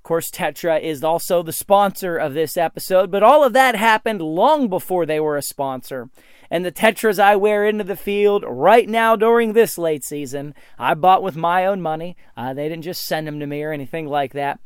Of 0.00 0.04
course, 0.04 0.30
Tetra 0.30 0.80
is 0.80 1.04
also 1.04 1.42
the 1.42 1.52
sponsor 1.52 2.16
of 2.16 2.32
this 2.32 2.56
episode, 2.56 3.10
but 3.10 3.22
all 3.22 3.44
of 3.44 3.52
that 3.52 3.74
happened 3.76 4.22
long 4.22 4.66
before 4.66 5.04
they 5.04 5.20
were 5.20 5.36
a 5.36 5.42
sponsor. 5.42 6.08
And 6.50 6.64
the 6.64 6.72
Tetras 6.72 7.18
I 7.18 7.36
wear 7.36 7.66
into 7.66 7.84
the 7.84 7.96
field 7.96 8.42
right 8.48 8.88
now 8.88 9.14
during 9.14 9.52
this 9.52 9.76
late 9.76 10.02
season, 10.02 10.54
I 10.78 10.94
bought 10.94 11.22
with 11.22 11.36
my 11.36 11.66
own 11.66 11.82
money. 11.82 12.16
Uh, 12.34 12.54
they 12.54 12.66
didn't 12.66 12.84
just 12.84 13.04
send 13.04 13.26
them 13.26 13.38
to 13.40 13.46
me 13.46 13.62
or 13.62 13.72
anything 13.72 14.06
like 14.06 14.32
that. 14.32 14.58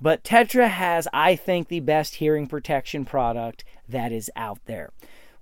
But 0.00 0.24
Tetra 0.24 0.70
has, 0.70 1.06
I 1.12 1.36
think, 1.36 1.68
the 1.68 1.80
best 1.80 2.14
hearing 2.14 2.46
protection 2.46 3.04
product 3.04 3.64
that 3.90 4.10
is 4.10 4.30
out 4.36 4.60
there. 4.64 4.90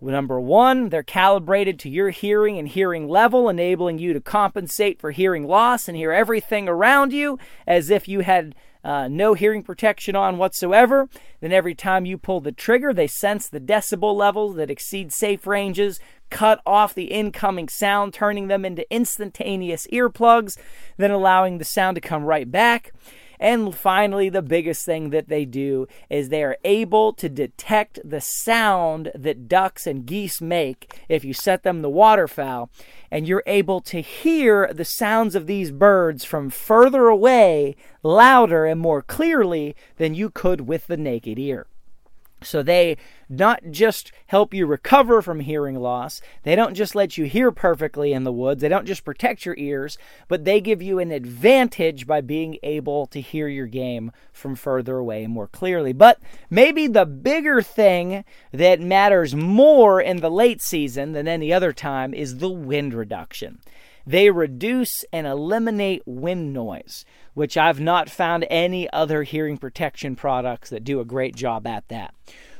Number 0.01 0.41
one, 0.41 0.89
they're 0.89 1.05
calibrated 1.05 1.79
to 1.81 1.89
your 1.89 2.11
hearing 2.11 2.59
and 2.59 2.67
hearing 2.67 3.09
level, 3.09 3.49
enabling 3.49 4.01
you 4.01 4.13
to 4.13 4.21
compensate 4.21 5.01
for 5.01 5.13
hearing 5.13 5.47
loss 5.47 5.87
and 5.87 5.97
hear 5.97 6.11
everything 6.11 6.69
around 6.69 7.13
you 7.13 7.39
as 7.65 7.91
if 7.91 8.09
you 8.09 8.21
had 8.21 8.57
uh, 8.87 9.09
no 9.09 9.35
hearing 9.35 9.65
protection 9.65 10.15
on 10.15 10.39
whatsoever. 10.39 11.09
Then 11.41 11.51
every 11.51 11.75
time 11.75 12.07
you 12.07 12.17
pull 12.17 12.41
the 12.41 12.53
trigger, 12.53 12.95
they 12.95 13.09
sense 13.09 13.49
the 13.49 13.59
decibel 13.59 14.15
levels 14.15 14.55
that 14.55 14.71
exceed 14.71 15.13
safe 15.13 15.45
ranges, 15.45 15.99
cut 16.31 16.61
off 16.65 16.95
the 16.95 17.07
incoming 17.07 17.69
sound, 17.69 18.15
turning 18.15 18.47
them 18.47 18.65
into 18.65 18.89
instantaneous 18.89 19.89
earplugs, 19.89 20.57
then 20.99 21.11
allowing 21.11 21.59
the 21.59 21.65
sound 21.65 21.97
to 21.97 22.01
come 22.01 22.23
right 22.23 22.49
back. 22.49 22.93
And 23.39 23.75
finally, 23.75 24.29
the 24.29 24.43
biggest 24.43 24.85
thing 24.85 25.11
that 25.11 25.29
they 25.29 25.45
do 25.45 25.87
is 26.09 26.29
they 26.29 26.43
are 26.43 26.57
able 26.65 27.13
to 27.15 27.29
detect 27.29 27.99
the 28.05 28.21
sound 28.21 29.11
that 29.15 29.49
ducks 29.49 29.87
and 29.87 30.07
geese 30.07 30.41
make 30.41 31.01
if 31.09 31.25
you 31.25 31.35
set 31.35 31.63
them 31.63 31.83
the 31.83 31.91
waterfowl. 31.91 32.71
And 33.11 33.29
you're 33.29 33.43
able 33.47 33.81
to 33.83 34.01
hear 34.01 34.73
the 34.73 34.85
sounds 34.85 35.35
of 35.35 35.47
these 35.47 35.71
birds 35.71 36.25
from 36.25 36.51
further 36.51 37.07
away 37.07 37.77
louder 38.03 38.65
and 38.67 38.81
more 38.81 39.03
clearly 39.03 39.75
than 39.97 40.15
you 40.15 40.31
could 40.31 40.63
with 40.63 40.87
the 40.87 40.97
naked 40.97 41.39
ear. 41.39 41.67
So 42.47 42.63
they 42.63 42.97
not 43.29 43.71
just 43.71 44.13
help 44.27 44.55
you 44.55 44.67
recover 44.67 45.21
from 45.21 45.41
hearing 45.41 45.77
loss, 45.77 46.21
they 46.45 46.55
don't 46.55 46.75
just 46.75 46.95
let 46.95 47.19
you 47.19 47.25
hear 47.25 47.51
perfectly 47.51 48.13
in 48.13 48.25
the 48.25 48.33
woods, 48.33 48.63
they 48.63 48.69
don't 48.69 48.87
just 48.87 49.05
protect 49.05 49.45
your 49.45 49.57
ears, 49.59 49.99
but 50.29 50.45
they 50.45 50.61
give 50.61 50.81
you 50.81 50.99
an 50.99 51.11
advantage 51.11 52.07
by 52.07 52.21
being 52.21 52.59
able 52.63 53.07
to 53.07 53.21
hear 53.21 53.49
your 53.49 53.67
game 53.67 54.13
from 54.33 54.55
further 54.55 54.99
away 54.99 55.27
more 55.27 55.49
clearly. 55.49 55.93
But 55.93 56.21
maybe 56.49 56.87
the 56.87 57.07
bigger 57.07 57.63
thing 57.63 58.25
that 58.53 58.81
matters 58.81 59.35
more 59.35 60.01
in 60.01 60.19
the 60.19 60.31
late 60.31 60.63
season 60.63 61.13
than 61.13 61.27
any 61.27 61.53
other 61.53 61.73
time 61.73 62.15
is 62.15 62.39
the 62.39 62.51
wind 62.51 62.95
reduction. 62.95 63.61
They 64.07 64.31
reduce 64.31 65.05
and 65.13 65.27
eliminate 65.27 66.03
wind 66.07 66.53
noise, 66.53 67.05
which 67.37 67.59
I've 67.59 67.79
not 67.79 68.09
found 68.09 68.47
any 68.49 68.89
other 68.95 69.23
hearing 69.23 69.59
protection 69.59 70.17
products 70.17 70.71
that 70.71 70.85
do 70.85 71.01
a 71.01 71.05
great 71.05 71.37
job 71.37 71.67
at 71.67 71.87
that. 71.89 72.15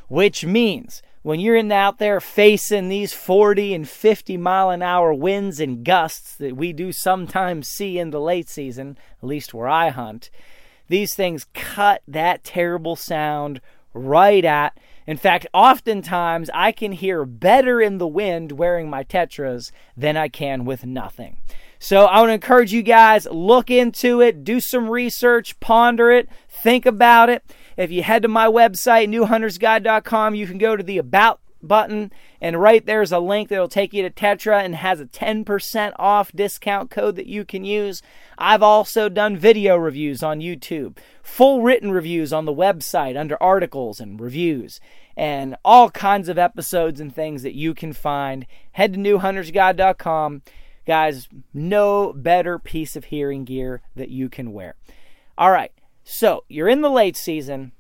Which 0.09 0.45
means 0.45 1.01
when 1.23 1.41
you're 1.41 1.57
in 1.57 1.73
out 1.73 1.99
there 1.99 2.21
facing 2.21 2.91
these 2.91 3.15
40 3.15 3.73
and 3.73 3.89
50 3.89 4.37
mile 4.37 4.69
an 4.69 4.83
hour 4.83 5.15
winds 5.15 5.61
and 5.61 5.83
gusts 5.83 6.37
that 6.37 6.59
we 6.59 6.75
do 6.75 6.93
sometimes 6.93 7.69
see 7.69 7.99
in 7.99 8.11
the 8.11 8.21
late 8.21 8.51
season, 8.51 8.99
at 9.23 9.27
least 9.27 9.55
where 9.55 9.67
I 9.67 9.89
hunt, 9.89 10.29
these 10.89 11.15
things 11.15 11.47
cut 11.55 12.03
that 12.07 12.45
terrible 12.45 12.97
sound 12.97 13.63
right 13.95 14.45
at 14.45 14.79
in 15.07 15.17
fact, 15.17 15.47
oftentimes 15.55 16.51
I 16.53 16.73
can 16.73 16.93
hear 16.93 17.25
better 17.25 17.81
in 17.81 17.99
the 17.99 18.09
wind 18.09 18.53
wearing 18.53 18.91
my 18.91 19.05
Tetras 19.05 19.71
than 19.97 20.17
I 20.17 20.29
can 20.29 20.65
with 20.65 20.85
nothing. 20.85 21.37
So 21.79 22.05
I 22.05 22.21
want 22.21 22.31
to 22.31 22.35
encourage 22.35 22.73
you 22.73 22.83
guys 22.83 23.27
look 23.31 23.71
into 23.71 24.21
it, 24.21 24.45
do 24.45 24.61
some 24.61 24.89
research, 24.89 25.59
ponder 25.61 26.11
it, 26.11 26.29
think 26.49 26.87
about 26.87 27.29
it. 27.29 27.45
If 27.77 27.91
you 27.91 28.03
head 28.03 28.23
to 28.23 28.29
my 28.29 28.47
website 28.47 29.09
newhuntersguide.com, 29.09 30.35
you 30.35 30.47
can 30.47 30.59
go 30.59 30.77
to 30.77 30.83
the 30.83 30.99
about 30.99 31.41
button 31.63 32.13
and 32.41 32.61
right 32.61 32.85
there's 32.85 33.13
a 33.13 33.19
link 33.19 33.49
that'll 33.49 33.69
take 33.69 33.93
you 33.93 34.03
to 34.03 34.11
Tetra 34.11 34.63
and 34.63 34.75
has 34.77 35.01
a 35.01 35.07
10% 35.07 35.93
off 35.97 36.33
discount 36.33 36.91
code 36.91 37.17
that 37.17 37.27
you 37.27 37.45
can 37.45 37.65
use. 37.65 38.03
I've 38.39 38.63
also 38.63 39.09
done 39.09 39.37
video 39.37 39.77
reviews 39.77 40.23
on 40.23 40.41
YouTube, 40.41 40.99
full 41.23 41.63
written 41.63 41.91
reviews 41.91 42.33
on 42.33 42.45
the 42.45 42.55
website 42.55 43.19
under 43.19 43.43
articles 43.43 44.01
and 44.01 44.21
reviews, 44.21 44.81
and 45.17 45.57
all 45.65 45.91
kinds 45.91 46.29
of 46.29 46.39
episodes 46.39 47.01
and 47.01 47.15
things 47.15 47.43
that 47.43 47.55
you 47.55 47.75
can 47.75 47.93
find. 47.93 48.47
Head 48.73 48.93
to 48.93 48.99
newhuntersguide.com. 48.99 50.43
Guys, 50.87 51.29
no 51.53 52.13
better 52.13 52.59
piece 52.59 52.95
of 52.95 53.07
hearing 53.07 53.45
gear 53.45 53.83
that 53.97 54.09
you 54.09 54.29
can 54.29 54.53
wear. 54.53 54.77
All 55.37 55.51
right, 55.51 55.73
so 56.05 56.45
you're 56.49 56.69
in 56.69 56.81
the 56.81 56.91
late 56.91 57.17
season. 57.17 57.73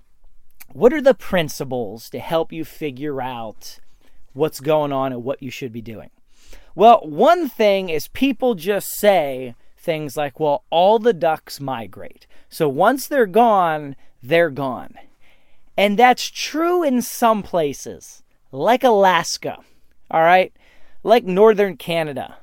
What 0.72 0.92
are 0.92 1.00
the 1.00 1.14
principles 1.14 2.10
to 2.10 2.18
help 2.18 2.52
you 2.52 2.64
figure 2.64 3.22
out 3.22 3.78
what's 4.32 4.60
going 4.60 4.92
on 4.92 5.12
and 5.12 5.22
what 5.22 5.42
you 5.42 5.50
should 5.50 5.72
be 5.72 5.80
doing? 5.80 6.10
Well, 6.74 7.00
one 7.04 7.48
thing 7.48 7.88
is 7.88 8.08
people 8.08 8.54
just 8.54 8.88
say 8.88 9.54
things 9.78 10.16
like, 10.16 10.40
well, 10.40 10.64
all 10.68 10.98
the 10.98 11.14
ducks 11.14 11.60
migrate. 11.60 12.26
So 12.48 12.68
once 12.68 13.06
they're 13.06 13.26
gone, 13.26 13.94
they're 14.22 14.50
gone. 14.50 14.94
And 15.76 15.98
that's 15.98 16.28
true 16.28 16.82
in 16.82 17.02
some 17.02 17.42
places, 17.42 18.22
like 18.50 18.82
Alaska, 18.82 19.58
all 20.10 20.22
right, 20.22 20.52
like 21.02 21.24
northern 21.24 21.76
Canada. 21.76 22.38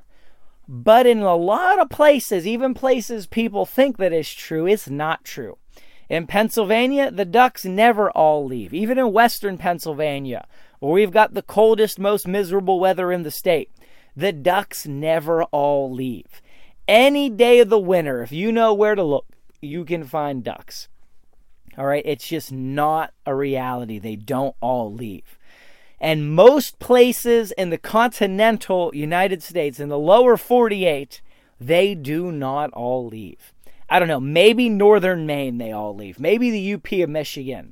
But 0.68 1.06
in 1.06 1.20
a 1.20 1.36
lot 1.36 1.80
of 1.80 1.90
places, 1.90 2.48
even 2.48 2.74
places 2.74 3.28
people 3.28 3.66
think 3.66 3.98
that 3.98 4.14
is 4.14 4.34
true, 4.34 4.66
it's 4.66 4.90
not 4.90 5.26
true. 5.26 5.58
In 6.10 6.28
Pennsylvania, 6.28 7.12
the 7.12 7.26
ducks 7.26 7.66
never 7.66 8.12
all 8.12 8.46
leave, 8.46 8.74
even 8.74 8.98
in 8.98 9.12
western 9.12 9.58
Pennsylvania, 9.58 10.46
where 10.80 10.94
we've 10.94 11.12
got 11.12 11.34
the 11.34 11.42
coldest, 11.42 12.00
most 12.00 12.28
miserable 12.28 12.80
weather 12.80 13.12
in 13.12 13.24
the 13.24 13.32
state. 13.32 13.72
The 14.16 14.32
ducks 14.32 14.86
never 14.86 15.44
all 15.46 15.92
leave. 15.92 16.42
Any 16.88 17.30
day 17.30 17.60
of 17.60 17.70
the 17.70 17.80
winter, 17.80 18.22
if 18.22 18.32
you 18.32 18.52
know 18.52 18.74
where 18.74 18.96
to 18.96 19.04
look, 19.04 19.26
you 19.62 19.86
can 19.86 20.04
find 20.04 20.44
ducks. 20.44 20.88
All 21.78 21.86
right, 21.86 22.04
it's 22.06 22.28
just 22.28 22.52
not 22.52 23.14
a 23.26 23.34
reality. 23.34 23.98
They 23.98 24.16
don't 24.16 24.56
all 24.62 24.94
leave. 24.94 25.40
And 26.04 26.36
most 26.36 26.80
places 26.80 27.54
in 27.54 27.70
the 27.70 27.78
continental 27.78 28.92
United 28.94 29.42
States, 29.42 29.80
in 29.80 29.88
the 29.88 29.98
lower 29.98 30.36
48, 30.36 31.22
they 31.62 31.96
do 31.96 32.30
not 32.30 32.74
all 32.74 33.08
leave. 33.08 33.54
I 33.90 34.00
don't 34.00 34.10
know, 34.10 34.20
maybe 34.20 34.68
northern 34.68 35.26
Maine 35.26 35.60
they 35.60 35.72
all 35.72 35.96
leave, 35.96 36.20
maybe 36.20 36.52
the 36.52 36.74
UP 36.74 36.92
of 36.92 37.10
Michigan. 37.10 37.72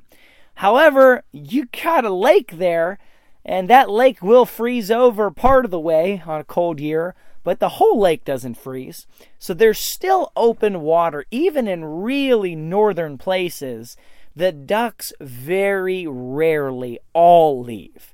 However, 0.54 1.24
you 1.30 1.66
got 1.84 2.06
a 2.06 2.14
lake 2.14 2.52
there, 2.56 2.98
and 3.44 3.68
that 3.68 3.90
lake 3.90 4.22
will 4.22 4.46
freeze 4.46 4.90
over 4.90 5.30
part 5.30 5.66
of 5.66 5.70
the 5.70 5.78
way 5.78 6.22
on 6.24 6.40
a 6.40 6.44
cold 6.44 6.80
year, 6.80 7.14
but 7.44 7.60
the 7.60 7.68
whole 7.68 8.00
lake 8.00 8.24
doesn't 8.24 8.56
freeze. 8.56 9.06
So 9.38 9.52
there's 9.52 9.78
still 9.78 10.32
open 10.36 10.80
water, 10.80 11.26
even 11.30 11.68
in 11.68 11.84
really 11.84 12.56
northern 12.56 13.18
places. 13.18 13.94
The 14.34 14.52
ducks 14.52 15.12
very 15.20 16.06
rarely 16.06 16.98
all 17.12 17.62
leave. 17.62 18.11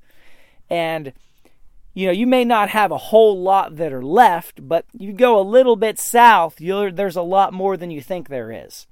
And 0.71 1.13
you 1.99 2.07
know, 2.07 2.13
you 2.13 2.29
may 2.29 2.45
not 2.45 2.69
have 2.69 2.93
a 2.93 2.97
whole 2.99 3.43
lot 3.43 3.75
that 3.75 3.93
are 3.93 4.05
left, 4.05 4.69
but 4.69 4.85
you 4.93 5.13
go 5.13 5.41
a 5.41 5.43
little 5.43 5.75
bit 5.75 5.99
south, 5.99 6.57
there's 6.59 7.17
a 7.17 7.23
lot 7.23 7.53
more 7.53 7.77
than 7.77 7.91
you 7.91 8.01
think 8.01 8.29
there 8.29 8.53
is. 8.53 8.87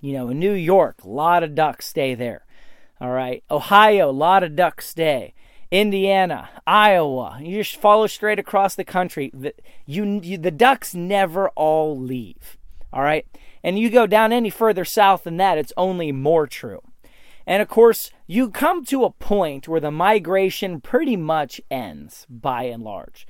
You 0.00 0.12
know, 0.12 0.28
in 0.28 0.38
New 0.38 0.52
York, 0.52 1.02
a 1.02 1.08
lot 1.08 1.42
of 1.42 1.56
ducks 1.56 1.86
stay 1.86 2.14
there. 2.14 2.44
All 3.00 3.10
right. 3.10 3.42
Ohio, 3.50 4.10
a 4.10 4.12
lot 4.12 4.44
of 4.44 4.54
ducks 4.54 4.86
stay. 4.88 5.34
Indiana, 5.70 6.50
Iowa, 6.66 7.38
you 7.40 7.62
just 7.64 7.80
follow 7.80 8.06
straight 8.06 8.38
across 8.38 8.74
the 8.74 8.84
country. 8.84 9.30
The, 9.34 9.54
you, 9.86 10.20
you, 10.22 10.38
the 10.38 10.50
ducks 10.50 10.94
never 10.94 11.48
all 11.50 11.98
leave. 11.98 12.56
All 12.92 13.02
right. 13.02 13.26
And 13.62 13.78
you 13.78 13.90
go 13.90 14.06
down 14.06 14.32
any 14.32 14.50
further 14.50 14.84
south 14.84 15.24
than 15.24 15.36
that, 15.38 15.58
it's 15.58 15.72
only 15.76 16.12
more 16.12 16.46
true. 16.46 16.82
And 17.50 17.60
of 17.60 17.68
course, 17.68 18.12
you 18.28 18.48
come 18.48 18.84
to 18.84 19.02
a 19.02 19.10
point 19.10 19.66
where 19.66 19.80
the 19.80 19.90
migration 19.90 20.80
pretty 20.80 21.16
much 21.16 21.60
ends 21.68 22.24
by 22.30 22.62
and 22.62 22.84
large. 22.84 23.26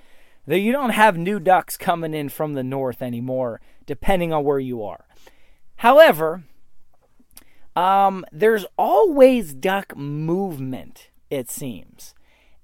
That 0.46 0.58
you 0.58 0.72
don't 0.72 0.90
have 0.90 1.16
new 1.16 1.40
ducks 1.40 1.78
coming 1.78 2.12
in 2.12 2.28
from 2.28 2.52
the 2.52 2.62
north 2.62 3.00
anymore, 3.00 3.62
depending 3.86 4.30
on 4.30 4.44
where 4.44 4.58
you 4.58 4.82
are. 4.82 5.06
However, 5.76 6.42
um, 7.74 8.26
there's 8.30 8.66
always 8.76 9.54
duck 9.54 9.96
movement, 9.96 11.08
it 11.30 11.50
seems. 11.50 12.14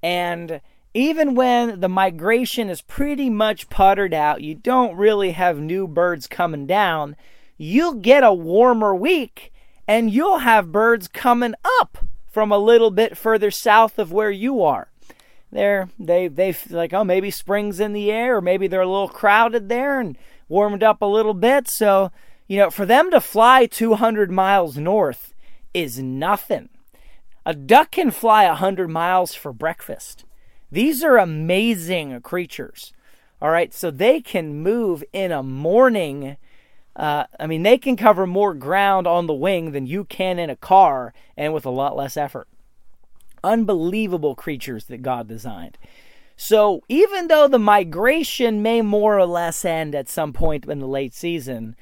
And 0.02 0.60
even 0.92 1.34
when 1.34 1.80
the 1.80 1.88
migration 1.88 2.68
is 2.68 2.82
pretty 2.82 3.30
much 3.30 3.70
puttered 3.70 4.12
out, 4.12 4.42
you 4.42 4.54
don't 4.54 4.94
really 4.94 5.30
have 5.30 5.58
new 5.58 5.88
birds 5.88 6.26
coming 6.26 6.66
down, 6.66 7.16
you'll 7.56 7.94
get 7.94 8.22
a 8.22 8.34
warmer 8.34 8.94
week 8.94 9.54
and 9.88 10.10
you'll 10.10 10.38
have 10.38 10.72
birds 10.72 11.08
coming 11.08 11.54
up 11.80 11.98
from 12.26 12.52
a 12.52 12.58
little 12.58 12.90
bit 12.90 13.16
further 13.16 13.50
south 13.50 13.98
of 13.98 14.12
where 14.12 14.30
you 14.30 14.62
are. 14.62 14.90
They're 15.50 15.88
they 15.98 16.28
they 16.28 16.54
like 16.70 16.92
oh 16.92 17.04
maybe 17.04 17.30
spring's 17.30 17.80
in 17.80 17.92
the 17.92 18.10
air 18.10 18.36
or 18.36 18.40
maybe 18.40 18.66
they're 18.66 18.80
a 18.80 18.86
little 18.86 19.08
crowded 19.08 19.68
there 19.68 20.00
and 20.00 20.18
warmed 20.48 20.82
up 20.82 21.00
a 21.00 21.06
little 21.06 21.34
bit. 21.34 21.68
So 21.68 22.10
you 22.46 22.58
know 22.58 22.70
for 22.70 22.84
them 22.84 23.10
to 23.10 23.20
fly 23.20 23.66
200 23.66 24.30
miles 24.30 24.76
north 24.76 25.34
is 25.72 25.98
nothing. 25.98 26.68
A 27.44 27.54
duck 27.54 27.92
can 27.92 28.10
fly 28.10 28.46
100 28.46 28.88
miles 28.88 29.34
for 29.34 29.52
breakfast. 29.52 30.24
These 30.70 31.04
are 31.04 31.16
amazing 31.16 32.20
creatures. 32.22 32.92
All 33.40 33.50
right, 33.50 33.72
so 33.72 33.90
they 33.90 34.20
can 34.20 34.62
move 34.62 35.04
in 35.12 35.30
a 35.30 35.42
morning. 35.42 36.38
Uh, 36.96 37.24
I 37.38 37.46
mean, 37.46 37.62
they 37.62 37.76
can 37.76 37.94
cover 37.94 38.26
more 38.26 38.54
ground 38.54 39.06
on 39.06 39.26
the 39.26 39.34
wing 39.34 39.72
than 39.72 39.86
you 39.86 40.04
can 40.04 40.38
in 40.38 40.48
a 40.48 40.56
car 40.56 41.12
and 41.36 41.52
with 41.52 41.66
a 41.66 41.70
lot 41.70 41.94
less 41.94 42.16
effort. 42.16 42.48
Unbelievable 43.44 44.34
creatures 44.34 44.86
that 44.86 45.02
God 45.02 45.28
designed. 45.28 45.76
So, 46.38 46.82
even 46.88 47.28
though 47.28 47.48
the 47.48 47.58
migration 47.58 48.62
may 48.62 48.82
more 48.82 49.18
or 49.18 49.26
less 49.26 49.64
end 49.64 49.94
at 49.94 50.08
some 50.08 50.32
point 50.32 50.66
in 50.66 50.80
the 50.80 50.88
late 50.88 51.14
season, 51.14 51.76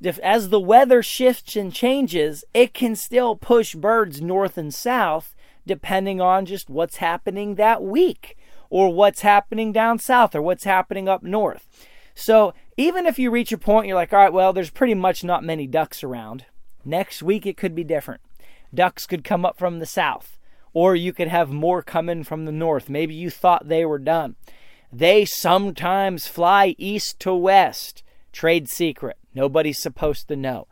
if, 0.00 0.18
as 0.20 0.48
the 0.48 0.60
weather 0.60 1.02
shifts 1.02 1.56
and 1.56 1.72
changes, 1.72 2.44
it 2.54 2.72
can 2.72 2.96
still 2.96 3.36
push 3.36 3.74
birds 3.74 4.20
north 4.20 4.56
and 4.56 4.72
south 4.72 5.34
depending 5.66 6.20
on 6.20 6.46
just 6.46 6.70
what's 6.70 6.96
happening 6.96 7.54
that 7.54 7.82
week 7.82 8.36
or 8.70 8.92
what's 8.92 9.20
happening 9.20 9.72
down 9.72 9.98
south 9.98 10.34
or 10.34 10.40
what's 10.40 10.64
happening 10.64 11.08
up 11.08 11.22
north. 11.22 11.68
So 12.14 12.54
even 12.80 13.06
if 13.06 13.18
you 13.18 13.30
reach 13.30 13.52
a 13.52 13.58
point 13.58 13.86
you're 13.86 13.94
like, 13.94 14.12
all 14.12 14.18
right, 14.18 14.32
well, 14.32 14.52
there's 14.52 14.70
pretty 14.70 14.94
much 14.94 15.22
not 15.22 15.44
many 15.44 15.66
ducks 15.66 16.02
around. 16.02 16.46
Next 16.84 17.22
week 17.22 17.46
it 17.46 17.56
could 17.56 17.74
be 17.74 17.84
different. 17.84 18.22
Ducks 18.72 19.06
could 19.06 19.22
come 19.24 19.44
up 19.44 19.58
from 19.58 19.78
the 19.78 19.86
south, 19.86 20.38
or 20.72 20.96
you 20.96 21.12
could 21.12 21.28
have 21.28 21.50
more 21.50 21.82
coming 21.82 22.24
from 22.24 22.44
the 22.44 22.52
north. 22.52 22.88
Maybe 22.88 23.14
you 23.14 23.28
thought 23.28 23.68
they 23.68 23.84
were 23.84 23.98
done. 23.98 24.36
They 24.92 25.24
sometimes 25.24 26.26
fly 26.26 26.74
east 26.78 27.20
to 27.20 27.34
west. 27.34 28.02
Trade 28.32 28.68
secret. 28.68 29.18
Nobody's 29.34 29.82
supposed 29.82 30.28
to 30.28 30.36
know. 30.36 30.66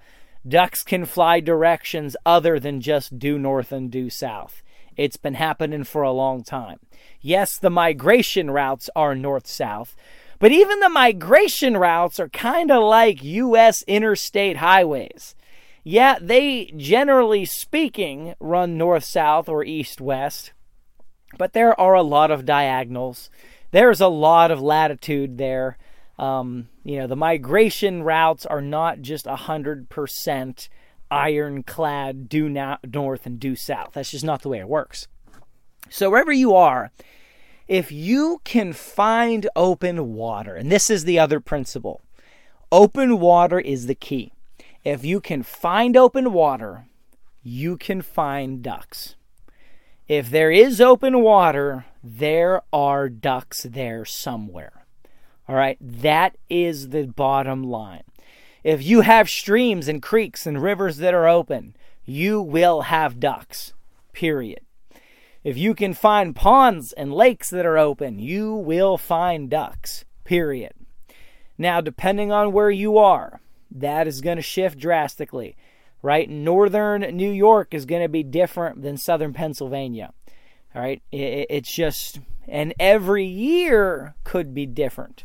Ducks 0.47 0.83
can 0.83 1.05
fly 1.05 1.41
directions 1.41 2.17
other 2.25 2.59
than 2.59 2.81
just 2.81 3.19
due 3.19 3.39
north 3.39 3.71
and 3.71 3.91
due 3.91 4.09
south. 4.09 4.63
It's 4.97 5.17
been 5.17 5.35
happening 5.35 5.85
for 5.85 6.03
a 6.03 6.13
long 6.13 6.43
time. 6.43 6.81
Yes, 7.21 7.59
the 7.59 7.71
migration 7.71 8.51
routes 8.51 8.89
are 8.97 9.15
north 9.15 9.47
south, 9.47 9.95
but 10.39 10.53
even 10.53 10.81
the 10.81 10.89
migration 10.89 11.77
routes 11.77 12.21
are 12.21 12.29
kind 12.29 12.71
of 12.71 12.83
like 12.83 13.23
U.S. 13.23 13.83
interstate 13.87 14.59
highways. 14.59 15.35
Yeah, 15.85 16.19
they 16.21 16.73
generally 16.77 17.45
speaking 17.45 18.35
run 18.41 18.77
north 18.77 19.05
south 19.05 19.49
or 19.49 19.65
east 19.65 20.01
west, 20.01 20.53
but 21.39 21.55
there 21.55 21.79
are 21.81 21.95
a 21.95 22.03
lot 22.03 22.31
of 22.31 22.45
diagonals. 22.45 23.31
There's 23.71 24.01
a 24.01 24.09
lot 24.09 24.51
of 24.51 24.61
latitude 24.61 25.39
there. 25.39 25.79
Um, 26.19 26.69
you 26.85 26.99
know, 26.99 27.07
the 27.07 27.17
migration 27.17 28.03
routes 28.03 28.45
are 28.45 28.61
not 28.61 29.01
just 29.01 29.27
100% 29.27 30.69
ironclad 31.11 32.29
due 32.29 32.77
north 32.85 33.27
and 33.27 33.41
due 33.41 33.57
south. 33.57 33.93
That's 33.95 34.11
just 34.11 34.25
not 34.25 34.43
the 34.43 34.49
way 34.49 34.59
it 34.59 34.69
works. 34.69 35.07
So, 35.91 36.11
wherever 36.11 36.33
you 36.33 36.55
are, 36.55 36.91
if 37.69 37.93
you 37.93 38.41
can 38.45 38.73
find 38.73 39.49
open 39.55 40.15
water, 40.15 40.57
and 40.57 40.73
this 40.73 40.89
is 40.91 41.05
the 41.05 41.19
other 41.19 41.39
principle 41.39 42.01
open 42.73 43.19
water 43.19 43.61
is 43.61 43.87
the 43.87 43.95
key. 43.95 44.33
If 44.85 45.05
you 45.05 45.21
can 45.21 45.43
find 45.43 45.97
open 45.97 46.33
water, 46.33 46.87
you 47.43 47.77
can 47.77 48.03
find 48.03 48.63
ducks. 48.63 49.17
If 50.07 50.31
there 50.31 50.51
is 50.51 50.81
open 50.81 51.23
water, 51.23 51.87
there 52.03 52.63
are 52.73 53.09
ducks 53.09 53.63
there 53.63 54.05
somewhere. 54.05 54.87
All 55.49 55.57
right, 55.57 55.79
that 55.81 56.37
is 56.51 56.91
the 56.91 57.07
bottom 57.07 57.63
line. 57.63 58.05
If 58.63 58.83
you 58.83 59.03
have 59.03 59.31
streams 59.31 59.89
and 59.89 60.03
creeks 60.03 60.47
and 60.47 60.63
rivers 60.63 60.99
that 60.99 61.15
are 61.15 61.29
open, 61.29 61.75
you 62.05 62.41
will 62.41 62.83
have 62.83 63.21
ducks, 63.21 63.73
period. 64.13 64.61
If 65.45 65.57
you 65.57 65.75
can 65.75 65.95
find 65.95 66.35
ponds 66.37 66.93
and 66.93 67.13
lakes 67.13 67.51
that 67.51 67.67
are 67.67 67.79
open, 67.79 68.19
you 68.19 68.55
will 68.55 68.99
find 68.99 69.49
ducks, 69.49 70.05
period. 70.25 70.73
Now, 71.57 71.81
depending 71.81 72.33
on 72.33 72.53
where 72.53 72.71
you 72.71 72.99
are, 72.99 73.41
that 73.71 74.07
is 74.07 74.21
going 74.21 74.37
to 74.37 74.43
shift 74.43 74.79
drastically. 74.79 75.57
Right? 76.01 76.31
Northern 76.31 77.01
New 77.17 77.31
York 77.31 77.75
is 77.75 77.85
going 77.85 78.03
to 78.03 78.09
be 78.09 78.23
different 78.23 78.83
than 78.83 78.97
southern 78.97 79.33
Pennsylvania. 79.33 80.13
All 80.73 80.81
right? 80.81 81.03
It's 81.11 81.75
just, 81.75 82.21
and 82.47 82.73
every 82.79 83.25
year 83.25 84.15
could 84.23 84.55
be 84.55 84.65
different. 84.65 85.25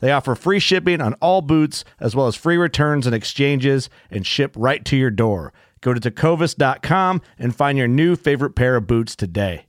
They 0.00 0.12
offer 0.12 0.34
free 0.34 0.58
shipping 0.58 1.00
on 1.00 1.14
all 1.14 1.42
boots, 1.42 1.84
as 2.00 2.14
well 2.14 2.26
as 2.26 2.36
free 2.36 2.56
returns 2.56 3.06
and 3.06 3.14
exchanges, 3.14 3.88
and 4.10 4.26
ship 4.26 4.52
right 4.56 4.84
to 4.84 4.96
your 4.96 5.10
door. 5.10 5.52
Go 5.80 5.94
to 5.94 6.00
tecovas.com 6.00 7.22
and 7.38 7.54
find 7.54 7.78
your 7.78 7.88
new 7.88 8.16
favorite 8.16 8.56
pair 8.56 8.76
of 8.76 8.86
boots 8.86 9.14
today. 9.16 9.66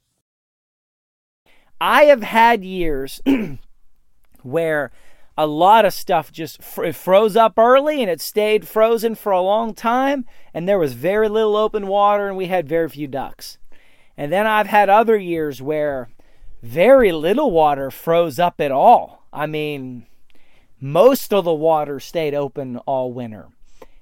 I 1.80 2.06
have 2.06 2.24
had 2.24 2.64
years 2.64 3.22
where 4.42 4.92
a 5.38 5.46
lot 5.46 5.86
of 5.86 5.94
stuff 5.94 6.32
just 6.32 6.64
fr- 6.64 6.92
froze 6.92 7.36
up 7.36 7.58
early 7.58 8.02
and 8.02 8.10
it 8.10 8.20
stayed 8.20 8.68
frozen 8.68 9.14
for 9.14 9.32
a 9.32 9.42
long 9.42 9.74
time, 9.74 10.26
and 10.54 10.68
there 10.68 10.80
was 10.80 10.94
very 10.94 11.30
little 11.30 11.56
open 11.56 11.88
water 11.88 12.28
and 12.28 12.36
we 12.36 12.48
had 12.48 12.68
very 12.68 12.90
few 12.90 13.08
ducks. 13.08 13.60
And 14.18 14.32
then 14.32 14.48
I've 14.48 14.68
had 14.68 14.90
other 14.90 15.16
years 15.16 15.62
where 15.62 16.10
very 16.64 17.12
little 17.12 17.52
water 17.52 17.92
froze 17.92 18.40
up 18.40 18.60
at 18.60 18.72
all. 18.72 19.28
I 19.32 19.46
mean, 19.46 20.08
most 20.80 21.34
of 21.34 21.46
the 21.46 21.54
water 21.54 22.00
stayed 22.00 22.34
open 22.34 22.78
all 22.80 23.12
winter. 23.12 23.48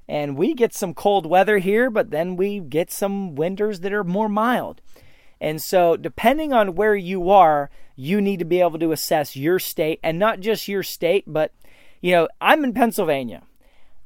And 0.08 0.38
we 0.38 0.54
get 0.54 0.74
some 0.74 0.94
cold 0.94 1.26
weather 1.26 1.58
here, 1.58 1.90
but 1.90 2.12
then 2.12 2.36
we 2.36 2.60
get 2.60 2.92
some 2.92 3.36
winters 3.36 3.80
that 3.80 3.94
are 3.94 4.04
more 4.04 4.30
mild. 4.30 4.82
And 5.42 5.62
so, 5.62 5.98
depending 5.98 6.54
on 6.54 6.76
where 6.76 6.96
you 6.96 7.30
are, 7.30 7.70
you 7.96 8.22
need 8.22 8.40
to 8.40 8.46
be 8.46 8.62
able 8.62 8.80
to 8.80 8.92
assess 8.92 9.36
your 9.36 9.60
state 9.60 10.00
and 10.04 10.20
not 10.20 10.40
just 10.40 10.68
your 10.68 10.84
state, 10.84 11.24
but 11.28 11.54
you 12.02 12.12
know, 12.12 12.28
I'm 12.40 12.64
in 12.64 12.74
Pennsylvania. 12.74 13.44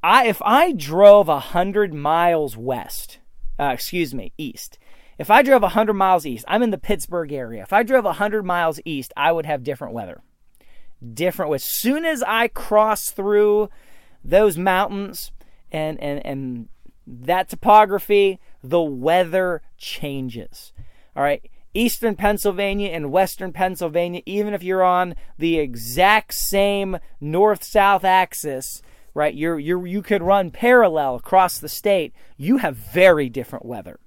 I 0.02 0.28
if 0.28 0.42
I 0.42 0.72
drove 0.72 1.28
a 1.28 1.40
hundred 1.40 1.94
miles 1.94 2.56
west, 2.56 3.20
uh, 3.60 3.72
excuse 3.74 4.14
me, 4.14 4.32
east. 4.38 4.80
If 5.18 5.30
I 5.30 5.42
drove 5.42 5.64
a 5.64 5.70
hundred 5.70 5.96
miles 5.96 6.26
east, 6.26 6.46
I'm 6.48 6.64
in 6.64 6.70
the 6.70 6.78
Pittsburgh 6.78 7.34
area. 7.34 7.62
If 7.62 7.74
I 7.74 7.84
drove 7.84 8.06
a 8.06 8.14
hundred 8.14 8.46
miles 8.46 8.80
east, 8.86 9.12
I 9.18 9.34
would 9.34 9.46
have 9.46 9.64
different 9.64 9.94
weather 9.94 10.22
different. 11.14 11.54
As 11.54 11.64
soon 11.64 12.06
as 12.06 12.24
I 12.24 12.48
cross 12.48 13.10
through 13.10 13.70
those 14.24 14.58
mountains 14.58 15.32
and 15.72 16.00
and 16.00 16.26
and 16.26 16.70
that 17.08 17.50
topography, 17.50 18.40
the 18.64 18.82
weather 18.82 19.62
changes. 19.78 20.74
All 21.16 21.24
right. 21.24 21.50
Eastern 21.74 22.16
Pennsylvania 22.16 22.90
and 22.90 23.12
Western 23.12 23.54
Pennsylvania, 23.54 24.22
even 24.26 24.54
if 24.54 24.64
you're 24.64 24.84
on 24.84 25.16
the 25.38 25.60
exact 25.60 26.34
same 26.34 26.98
north 27.22 27.64
south 27.64 28.04
axis, 28.04 28.82
right? 29.14 29.36
You're, 29.36 29.60
you're, 29.60 29.86
you 29.86 30.02
could 30.02 30.24
run 30.24 30.50
parallel 30.50 31.16
across 31.16 31.60
the 31.60 31.70
state. 31.70 32.12
You 32.38 32.58
have 32.58 32.76
very 32.76 33.30
different 33.30 33.66
weather. 33.66 34.00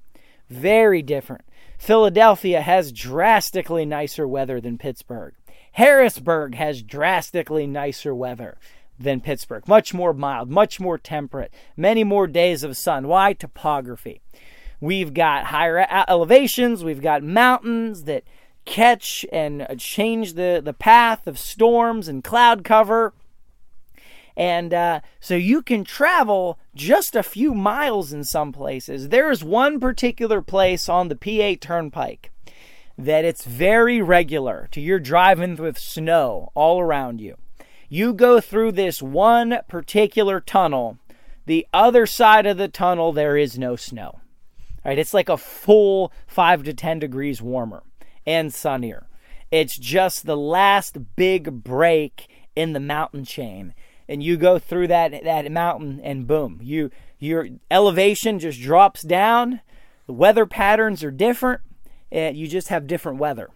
Very 0.51 1.03
different. 1.03 1.45
Philadelphia 1.79 2.61
has 2.61 2.93
drastically 2.93 3.85
nicer 3.85 4.27
weather 4.27 4.61
than 4.61 4.77
Pittsburgh. 4.77 5.35
Harrisburg 5.73 6.55
has 6.55 6.83
drastically 6.83 7.67
nicer 7.67 8.15
weather 8.15 8.59
than 8.99 9.21
Pittsburgh. 9.21 9.67
Much 9.67 9.95
more 9.95 10.13
mild, 10.13 10.51
much 10.51 10.79
more 10.79 10.99
temperate, 10.99 11.53
many 11.77 12.05
more 12.05 12.27
days 12.27 12.63
of 12.63 12.77
sun. 12.77 13.09
Why? 13.09 13.33
Topography. 13.33 14.21
We've 14.81 15.15
got 15.15 15.47
higher 15.47 15.87
elevations, 16.09 16.83
we've 16.83 17.01
got 17.01 17.23
mountains 17.23 18.05
that 18.05 18.25
catch 18.65 19.25
and 19.33 19.67
change 19.79 20.35
the, 20.35 20.61
the 20.63 20.73
path 20.73 21.27
of 21.27 21.39
storms 21.39 22.09
and 22.09 22.23
cloud 22.23 22.65
cover. 22.65 23.13
And 24.37 24.75
uh, 24.75 25.01
so 25.21 25.35
you 25.35 25.63
can 25.63 25.85
travel 25.85 26.59
just 26.75 27.15
a 27.15 27.23
few 27.23 27.55
miles 27.55 28.13
in 28.13 28.25
some 28.25 28.51
places. 28.51 29.11
There's 29.11 29.45
one 29.45 29.79
particular 29.79 30.43
place 30.43 30.89
on 30.89 31.09
the 31.09 31.17
PA 31.17 31.59
Turnpike 31.61 32.32
that 32.99 33.25
it's 33.25 33.45
very 33.45 34.01
regular 34.03 34.69
to 34.73 34.81
your 34.81 34.99
driving 34.99 35.57
with 35.57 35.79
snow 35.79 36.51
all 36.55 36.81
around 36.81 37.21
you. 37.21 37.37
You 37.89 38.15
go 38.15 38.41
through 38.41 38.73
this 38.73 39.03
one 39.03 39.59
particular 39.69 40.41
tunnel. 40.41 40.99
The 41.47 41.67
other 41.75 42.07
side 42.07 42.47
of 42.47 42.57
the 42.57 42.69
tunnel, 42.69 43.13
there 43.13 43.37
is 43.37 43.59
no 43.59 43.77
snow. 43.77 44.21
Right? 44.85 44.99
It's 44.99 45.15
like 45.15 45.29
a 45.29 45.37
full 45.37 46.13
five 46.27 46.63
to 46.65 46.75
10 46.75 46.99
degrees 46.99 47.43
warmer 47.43 47.83
and 48.27 48.53
sunnier. 48.53 49.09
It's 49.51 49.79
just 49.79 50.25
the 50.25 50.37
last 50.37 51.17
big 51.17 51.63
break 51.63 52.29
in 52.57 52.73
the 52.73 52.81
mountain 52.81 53.25
chain. 53.25 53.75
And 54.09 54.23
you 54.23 54.37
go 54.37 54.59
through 54.59 54.89
that, 54.89 55.25
that 55.25 55.51
mountain 55.53 56.01
and 56.03 56.27
boom, 56.27 56.61
you 56.63 56.91
your 57.23 57.49
elevation 57.71 58.41
just 58.41 58.61
drops 58.61 59.03
down. 59.03 59.61
The 60.07 60.13
weather 60.13 60.45
patterns 60.45 61.05
are 61.05 61.13
different. 61.13 61.61
And 62.13 62.37
you 62.37 62.47
just 62.47 62.69
have 62.69 62.87
different 62.87 63.19
weather. 63.19 63.51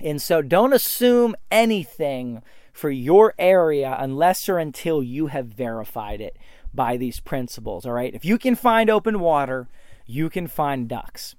And 0.00 0.22
so 0.22 0.40
don't 0.40 0.72
assume 0.72 1.36
anything 1.50 2.42
for 2.72 2.88
your 2.88 3.34
area 3.38 3.96
unless 3.98 4.48
or 4.48 4.58
until 4.58 5.02
you 5.02 5.26
have 5.26 5.46
verified 5.46 6.20
it 6.20 6.36
by 6.72 6.96
these 6.96 7.20
principles. 7.20 7.84
All 7.84 7.92
right. 7.92 8.14
If 8.14 8.24
you 8.24 8.38
can 8.38 8.54
find 8.54 8.88
open 8.88 9.20
water, 9.20 9.68
you 10.06 10.30
can 10.30 10.46
find 10.46 10.88
ducks. 10.88 11.34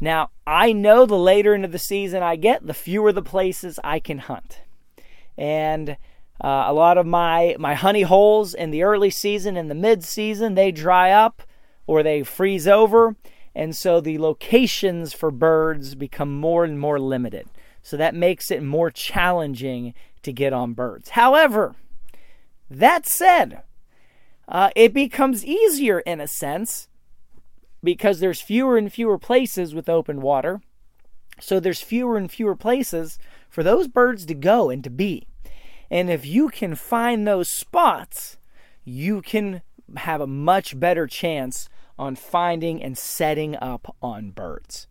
Now, 0.00 0.30
I 0.46 0.72
know 0.72 1.06
the 1.06 1.18
later 1.18 1.54
into 1.54 1.68
the 1.68 1.78
season 1.78 2.22
I 2.22 2.36
get, 2.36 2.66
the 2.66 2.74
fewer 2.74 3.12
the 3.12 3.22
places 3.22 3.78
I 3.84 4.00
can 4.00 4.18
hunt. 4.18 4.62
And 5.38 5.90
uh, 6.40 6.64
a 6.66 6.72
lot 6.72 6.98
of 6.98 7.06
my, 7.06 7.56
my 7.58 7.74
honey 7.74 8.02
holes 8.02 8.54
in 8.54 8.70
the 8.70 8.82
early 8.82 9.10
season 9.10 9.56
and 9.56 9.70
the 9.70 9.74
mid 9.74 10.04
season, 10.04 10.54
they 10.54 10.72
dry 10.72 11.10
up 11.10 11.42
or 11.86 12.02
they 12.02 12.22
freeze 12.22 12.66
over. 12.66 13.16
And 13.54 13.76
so 13.76 14.00
the 14.00 14.18
locations 14.18 15.12
for 15.12 15.30
birds 15.30 15.94
become 15.94 16.38
more 16.38 16.64
and 16.64 16.78
more 16.78 16.98
limited. 16.98 17.48
So 17.82 17.96
that 17.96 18.14
makes 18.14 18.50
it 18.50 18.62
more 18.62 18.90
challenging 18.90 19.94
to 20.22 20.32
get 20.32 20.52
on 20.52 20.72
birds. 20.72 21.10
However, 21.10 21.76
that 22.70 23.06
said, 23.06 23.62
uh, 24.48 24.70
it 24.74 24.92
becomes 24.92 25.44
easier 25.44 26.00
in 26.00 26.20
a 26.20 26.26
sense 26.26 26.88
because 27.82 28.20
there's 28.20 28.40
fewer 28.40 28.76
and 28.76 28.92
fewer 28.92 29.18
places 29.18 29.74
with 29.74 29.88
open 29.88 30.20
water. 30.20 30.60
So 31.40 31.60
there's 31.60 31.82
fewer 31.82 32.16
and 32.16 32.30
fewer 32.30 32.56
places 32.56 33.18
for 33.50 33.62
those 33.62 33.86
birds 33.86 34.24
to 34.26 34.34
go 34.34 34.70
and 34.70 34.82
to 34.82 34.90
be. 34.90 35.26
And 35.90 36.10
if 36.10 36.24
you 36.24 36.48
can 36.48 36.74
find 36.74 37.26
those 37.26 37.50
spots, 37.50 38.38
you 38.84 39.20
can 39.22 39.62
have 39.96 40.20
a 40.20 40.26
much 40.26 40.78
better 40.80 41.06
chance 41.06 41.68
on 41.98 42.16
finding 42.16 42.82
and 42.82 42.96
setting 42.98 43.56
up 43.56 43.94
on 44.02 44.30
birds. 44.30 44.86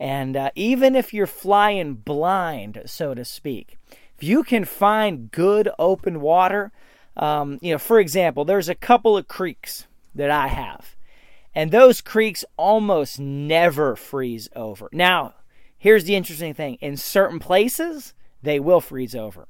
And 0.00 0.36
uh, 0.36 0.50
even 0.54 0.94
if 0.94 1.12
you're 1.12 1.26
flying 1.26 1.94
blind, 1.94 2.82
so 2.86 3.14
to 3.14 3.24
speak, 3.24 3.76
if 4.16 4.22
you 4.22 4.44
can 4.44 4.64
find 4.64 5.30
good 5.30 5.68
open 5.78 6.20
water, 6.20 6.72
um, 7.16 7.58
you 7.60 7.72
know, 7.72 7.78
for 7.78 7.98
example, 7.98 8.44
there's 8.44 8.68
a 8.68 8.74
couple 8.74 9.16
of 9.16 9.26
creeks 9.26 9.86
that 10.14 10.30
I 10.30 10.48
have 10.48 10.94
and 11.58 11.72
those 11.72 12.00
creeks 12.00 12.44
almost 12.56 13.18
never 13.18 13.96
freeze 13.96 14.48
over. 14.54 14.88
Now, 14.92 15.34
here's 15.76 16.04
the 16.04 16.14
interesting 16.14 16.54
thing 16.54 16.76
in 16.80 16.96
certain 16.96 17.40
places, 17.40 18.14
they 18.40 18.60
will 18.60 18.80
freeze 18.80 19.16
over. 19.16 19.48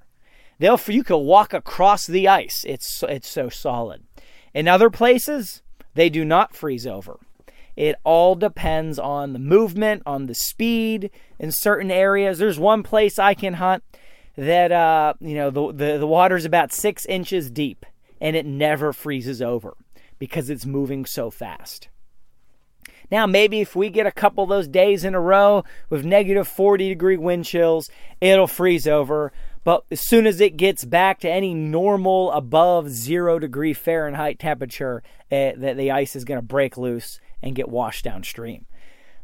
They'll, 0.58 0.80
you 0.86 1.04
can 1.04 1.18
walk 1.18 1.52
across 1.52 2.06
the 2.06 2.26
ice, 2.26 2.64
it's, 2.66 3.02
it's 3.06 3.28
so 3.28 3.50
solid. 3.50 4.04
In 4.54 4.66
other 4.66 4.88
places, 4.88 5.62
they 5.98 6.08
do 6.08 6.24
not 6.24 6.54
freeze 6.54 6.86
over. 6.86 7.18
It 7.76 7.96
all 8.04 8.34
depends 8.34 8.98
on 8.98 9.32
the 9.32 9.38
movement, 9.38 10.02
on 10.06 10.26
the 10.26 10.34
speed 10.34 11.10
in 11.38 11.52
certain 11.52 11.90
areas. 11.90 12.38
There's 12.38 12.58
one 12.58 12.82
place 12.82 13.18
I 13.18 13.34
can 13.34 13.54
hunt 13.54 13.82
that 14.36 14.70
uh, 14.70 15.14
you 15.20 15.34
know 15.34 15.50
the, 15.50 15.72
the 15.72 15.98
the 15.98 16.06
water's 16.06 16.44
about 16.44 16.72
six 16.72 17.04
inches 17.06 17.50
deep 17.50 17.84
and 18.20 18.36
it 18.36 18.46
never 18.46 18.92
freezes 18.92 19.42
over 19.42 19.76
because 20.18 20.50
it's 20.50 20.66
moving 20.66 21.04
so 21.04 21.30
fast. 21.30 21.88
Now, 23.10 23.26
maybe 23.26 23.60
if 23.60 23.74
we 23.74 23.88
get 23.88 24.06
a 24.06 24.12
couple 24.12 24.44
of 24.44 24.50
those 24.50 24.68
days 24.68 25.02
in 25.04 25.14
a 25.14 25.20
row 25.20 25.64
with 25.88 26.04
negative 26.04 26.46
40 26.46 26.88
degree 26.88 27.16
wind 27.16 27.46
chills, 27.46 27.90
it'll 28.20 28.46
freeze 28.46 28.86
over. 28.86 29.32
But 29.64 29.84
as 29.90 30.00
soon 30.00 30.26
as 30.26 30.40
it 30.40 30.56
gets 30.56 30.84
back 30.84 31.20
to 31.20 31.30
any 31.30 31.54
normal 31.54 32.30
above 32.32 32.90
zero 32.90 33.38
degree 33.38 33.74
Fahrenheit 33.74 34.38
temperature, 34.38 35.02
uh, 35.30 35.52
the, 35.56 35.74
the 35.76 35.90
ice 35.90 36.16
is 36.16 36.24
going 36.24 36.38
to 36.38 36.46
break 36.46 36.76
loose 36.76 37.20
and 37.42 37.54
get 37.54 37.68
washed 37.68 38.04
downstream. 38.04 38.66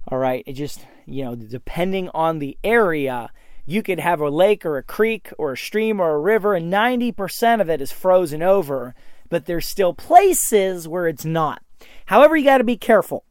All 0.08 0.18
right, 0.18 0.44
it 0.46 0.52
just, 0.52 0.86
you 1.06 1.24
know, 1.24 1.34
depending 1.34 2.10
on 2.12 2.38
the 2.38 2.58
area, 2.62 3.30
you 3.64 3.82
could 3.82 3.98
have 3.98 4.20
a 4.20 4.28
lake 4.28 4.66
or 4.66 4.76
a 4.76 4.82
creek 4.82 5.30
or 5.38 5.52
a 5.52 5.56
stream 5.56 6.00
or 6.00 6.10
a 6.10 6.20
river, 6.20 6.54
and 6.54 6.70
90% 6.72 7.60
of 7.60 7.70
it 7.70 7.80
is 7.80 7.90
frozen 7.90 8.42
over, 8.42 8.94
but 9.30 9.46
there's 9.46 9.66
still 9.66 9.94
places 9.94 10.86
where 10.86 11.08
it's 11.08 11.24
not. 11.24 11.62
However, 12.06 12.36
you 12.36 12.44
got 12.44 12.58
to 12.58 12.64
be 12.64 12.76
careful 12.76 13.24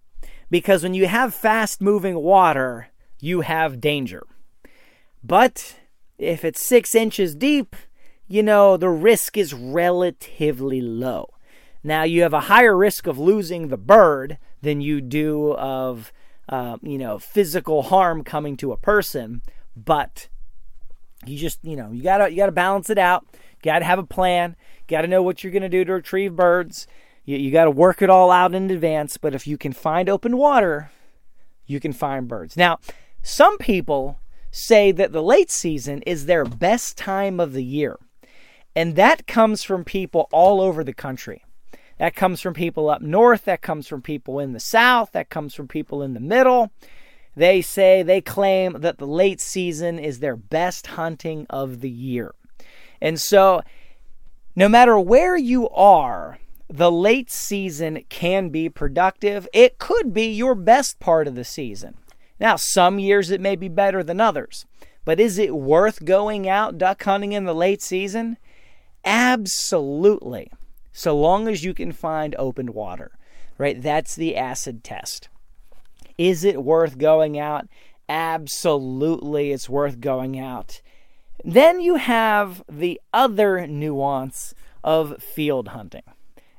because 0.50 0.82
when 0.82 0.96
you 0.96 1.08
have 1.08 1.34
fast 1.34 1.82
moving 1.82 2.16
water, 2.16 2.88
you 3.20 3.42
have 3.42 3.80
danger. 3.80 4.26
But 5.24 5.76
if 6.18 6.46
it's 6.46 6.66
six 6.66 6.96
inches 6.96 7.36
deep, 7.36 7.76
you 8.28 8.44
know, 8.44 8.78
the 8.78 8.90
risk 8.90 9.38
is 9.38 9.54
relatively 9.54 10.82
low. 10.82 11.30
Now, 11.84 12.04
you 12.04 12.22
have 12.22 12.34
a 12.34 12.42
higher 12.42 12.76
risk 12.76 13.08
of 13.08 13.20
losing 13.20 13.68
the 13.68 13.78
bird 13.78 14.38
than 14.62 14.80
you 14.80 15.02
do 15.02 15.54
of, 15.56 16.14
uh, 16.48 16.78
you 16.82 16.98
know, 16.98 17.20
physical 17.20 17.84
harm 17.84 18.24
coming 18.24 18.56
to 18.58 18.72
a 18.72 18.78
person, 18.78 19.42
but 19.76 20.30
you 21.26 21.38
just, 21.38 21.60
you 21.64 21.76
know, 21.76 21.92
you 21.92 22.02
gotta, 22.02 22.30
you 22.30 22.38
gotta 22.38 22.52
balance 22.54 22.90
it 22.90 22.98
out. 22.98 23.26
Gotta 23.62 23.86
have 23.86 24.00
a 24.00 24.04
plan. 24.04 24.56
Gotta 24.88 25.08
know 25.08 25.22
what 25.22 25.44
you're 25.44 25.54
gonna 25.54 25.70
do 25.70 25.84
to 25.84 25.94
retrieve 25.94 26.36
birds. 26.36 26.88
You, 27.26 27.38
you 27.38 27.52
got 27.52 27.66
to 27.66 27.72
work 27.72 28.02
it 28.02 28.10
all 28.10 28.32
out 28.32 28.54
in 28.54 28.70
advance, 28.70 29.18
but 29.18 29.36
if 29.36 29.48
you 29.48 29.58
can 29.58 29.74
find 29.74 30.10
open 30.10 30.38
water, 30.38 30.92
you 31.66 31.80
can 31.80 31.94
find 31.94 32.28
birds. 32.28 32.58
Now, 32.58 32.80
some 33.22 33.58
people 33.58 34.20
say 34.54 34.92
that 34.92 35.12
the 35.12 35.24
late 35.24 35.50
season 35.50 36.04
is 36.04 36.28
their 36.28 36.46
best 36.46 36.96
time 36.96 37.40
of 37.40 37.54
the 37.54 37.64
year. 37.64 37.98
And 38.76 38.96
that 38.96 39.26
comes 39.26 39.64
from 39.64 39.84
people 39.84 40.30
all 40.32 40.62
over 40.62 40.84
the 40.84 40.94
country. 40.94 41.44
That 41.98 42.16
comes 42.16 42.40
from 42.40 42.54
people 42.54 42.88
up 42.88 43.02
north, 43.02 43.46
that 43.46 43.64
comes 43.64 43.88
from 43.88 44.04
people 44.04 44.40
in 44.40 44.54
the 44.54 44.60
south, 44.60 45.12
that 45.14 45.30
comes 45.30 45.56
from 45.56 45.68
people 45.68 46.04
in 46.04 46.14
the 46.14 46.20
middle. 46.20 46.72
They 47.36 47.62
say, 47.62 48.04
they 48.04 48.22
claim 48.22 48.82
that 48.82 49.00
the 49.00 49.08
late 49.08 49.42
season 49.42 49.98
is 49.98 50.20
their 50.20 50.36
best 50.36 50.88
hunting 50.88 51.48
of 51.50 51.82
the 51.82 51.90
year. 51.90 52.36
And 53.02 53.20
so, 53.20 53.62
no 54.56 54.70
matter 54.70 55.00
where 55.00 55.36
you 55.36 55.68
are, 55.70 56.38
the 56.70 56.92
late 56.92 57.32
season 57.32 58.04
can 58.10 58.50
be 58.50 58.70
productive. 58.70 59.48
It 59.52 59.80
could 59.80 60.14
be 60.14 60.32
your 60.32 60.54
best 60.54 61.00
part 61.00 61.28
of 61.28 61.34
the 61.34 61.44
season. 61.44 61.98
Now, 62.44 62.58
some 62.58 63.00
years 63.00 63.32
it 63.32 63.40
may 63.40 63.56
be 63.56 63.70
better 63.70 64.04
than 64.04 64.20
others, 64.20 64.66
but 65.06 65.18
is 65.18 65.38
it 65.38 65.56
worth 65.56 66.04
going 66.04 66.50
out 66.50 66.78
duck 66.78 67.02
hunting 67.02 67.32
in 67.32 67.46
the 67.46 67.56
late 67.56 67.82
season? 67.82 68.36
Absolutely. 69.06 70.52
So 70.92 71.18
long 71.18 71.48
as 71.48 71.64
you 71.64 71.74
can 71.74 71.94
find 71.94 72.36
open 72.38 72.74
water, 72.74 73.12
right? 73.58 73.82
That's 73.82 74.14
the 74.14 74.36
acid 74.36 74.84
test. 74.84 75.30
Is 76.18 76.44
it 76.44 76.66
worth 76.66 76.98
going 76.98 77.40
out? 77.40 77.70
Absolutely, 78.10 79.54
it's 79.54 79.70
worth 79.70 80.02
going 80.02 80.38
out. 80.38 80.82
Then 81.46 81.80
you 81.80 81.96
have 81.96 82.62
the 82.70 83.00
other 83.14 83.66
nuance 83.68 84.54
of 84.84 85.24
field 85.24 85.70
hunting. 85.70 86.04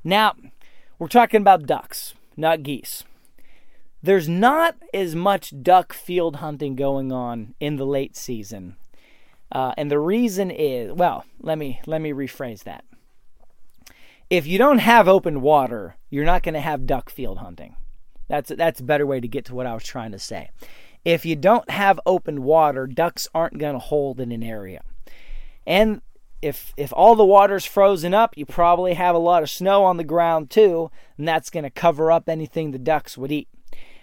Now, 0.02 0.34
we're 0.98 1.08
talking 1.08 1.42
about 1.42 1.66
ducks, 1.66 2.14
not 2.38 2.62
geese. 2.62 3.04
There's 4.04 4.28
not 4.28 4.76
as 4.92 5.14
much 5.14 5.54
duck 5.62 5.94
field 5.94 6.36
hunting 6.36 6.76
going 6.76 7.10
on 7.10 7.54
in 7.58 7.76
the 7.76 7.86
late 7.86 8.16
season. 8.16 8.76
Uh, 9.50 9.72
and 9.78 9.90
the 9.90 9.98
reason 9.98 10.50
is, 10.50 10.92
well, 10.92 11.24
let 11.40 11.56
me 11.56 11.80
let 11.86 12.02
me 12.02 12.12
rephrase 12.12 12.64
that. 12.64 12.84
If 14.28 14.46
you 14.46 14.58
don't 14.58 14.80
have 14.80 15.08
open 15.08 15.40
water, 15.40 15.96
you're 16.10 16.26
not 16.26 16.42
going 16.42 16.52
to 16.52 16.60
have 16.60 16.84
duck 16.84 17.08
field 17.08 17.38
hunting. 17.38 17.76
That's 18.28 18.52
that's 18.54 18.80
a 18.80 18.84
better 18.84 19.06
way 19.06 19.20
to 19.20 19.28
get 19.28 19.46
to 19.46 19.54
what 19.54 19.66
I 19.66 19.72
was 19.72 19.84
trying 19.84 20.12
to 20.12 20.18
say. 20.18 20.50
if 21.06 21.24
you 21.24 21.34
don't 21.34 21.70
have 21.70 21.98
open 22.04 22.42
water, 22.42 22.86
ducks 22.86 23.26
aren't 23.34 23.56
going 23.56 23.74
to 23.74 23.78
hold 23.78 24.20
in 24.20 24.32
an 24.32 24.42
area. 24.42 24.82
And 25.66 26.02
if 26.42 26.74
if 26.76 26.92
all 26.92 27.14
the 27.14 27.24
water's 27.24 27.64
frozen 27.64 28.12
up, 28.12 28.36
you 28.36 28.44
probably 28.44 28.92
have 28.92 29.14
a 29.14 29.18
lot 29.30 29.42
of 29.42 29.48
snow 29.48 29.82
on 29.82 29.96
the 29.96 30.04
ground 30.04 30.50
too, 30.50 30.90
and 31.16 31.26
that's 31.26 31.48
going 31.48 31.64
to 31.64 31.70
cover 31.70 32.12
up 32.12 32.28
anything 32.28 32.70
the 32.70 32.78
ducks 32.78 33.16
would 33.16 33.32
eat. 33.32 33.48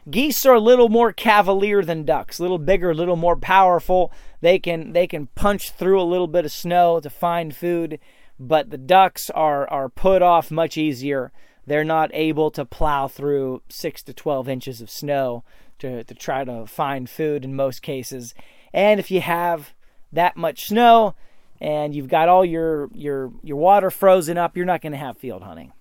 Geese 0.10 0.46
are 0.46 0.56
a 0.56 0.60
little 0.60 0.90
more 0.90 1.14
cavalier 1.14 1.84
than 1.84 2.06
ducks, 2.06 2.40
a 2.40 2.42
little 2.42 2.58
bigger, 2.58 2.92
a 2.92 2.96
little 2.96 3.16
more 3.16 3.36
powerful. 3.36 4.12
They 4.42 4.58
can 4.58 4.94
they 4.94 5.06
can 5.06 5.28
punch 5.28 5.72
through 5.72 6.02
a 6.02 6.04
little 6.04 6.28
bit 6.28 6.46
of 6.46 6.52
snow 6.52 7.00
to 7.00 7.10
find 7.10 7.56
food, 7.56 8.00
but 8.40 8.72
the 8.72 8.78
ducks 8.78 9.30
are 9.30 9.70
are 9.70 9.90
put 9.90 10.22
off 10.22 10.50
much 10.50 10.78
easier. 10.78 11.32
They're 11.68 11.84
not 11.84 12.10
able 12.14 12.50
to 12.52 12.66
plow 12.66 13.08
through 13.08 13.62
6 13.70 14.04
to 14.04 14.14
12 14.14 14.50
inches 14.50 14.82
of 14.82 14.90
snow 14.90 15.44
to, 15.80 16.04
to 16.04 16.14
try 16.16 16.44
to 16.44 16.66
find 16.66 17.08
food 17.08 17.46
in 17.46 17.56
most 17.56 17.82
cases. 17.82 18.34
And 18.74 19.00
if 19.00 19.12
you 19.12 19.22
have 19.22 19.74
that 20.12 20.36
much 20.36 20.68
snow 20.68 21.14
and 21.60 21.94
you've 21.94 22.08
got 22.08 22.28
all 22.28 22.44
your 22.44 22.90
your 22.94 23.32
your 23.44 23.58
water 23.58 23.92
frozen 23.92 24.38
up, 24.38 24.58
you're 24.58 24.66
not 24.66 24.82
going 24.82 24.94
to 24.94 24.98
have 24.98 25.18
field 25.18 25.44
hunting. 25.44 25.74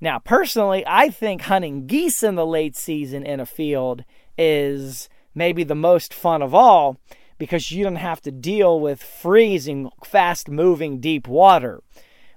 Now, 0.00 0.18
personally, 0.18 0.84
I 0.86 1.08
think 1.08 1.42
hunting 1.42 1.86
geese 1.86 2.22
in 2.22 2.34
the 2.34 2.46
late 2.46 2.76
season 2.76 3.24
in 3.24 3.40
a 3.40 3.46
field 3.46 4.04
is 4.36 5.08
maybe 5.34 5.64
the 5.64 5.74
most 5.74 6.12
fun 6.12 6.42
of 6.42 6.54
all 6.54 6.98
because 7.38 7.70
you 7.70 7.84
don't 7.84 7.96
have 7.96 8.20
to 8.22 8.30
deal 8.30 8.78
with 8.80 9.02
freezing, 9.02 9.90
fast 10.04 10.48
moving 10.48 11.00
deep 11.00 11.26
water, 11.26 11.82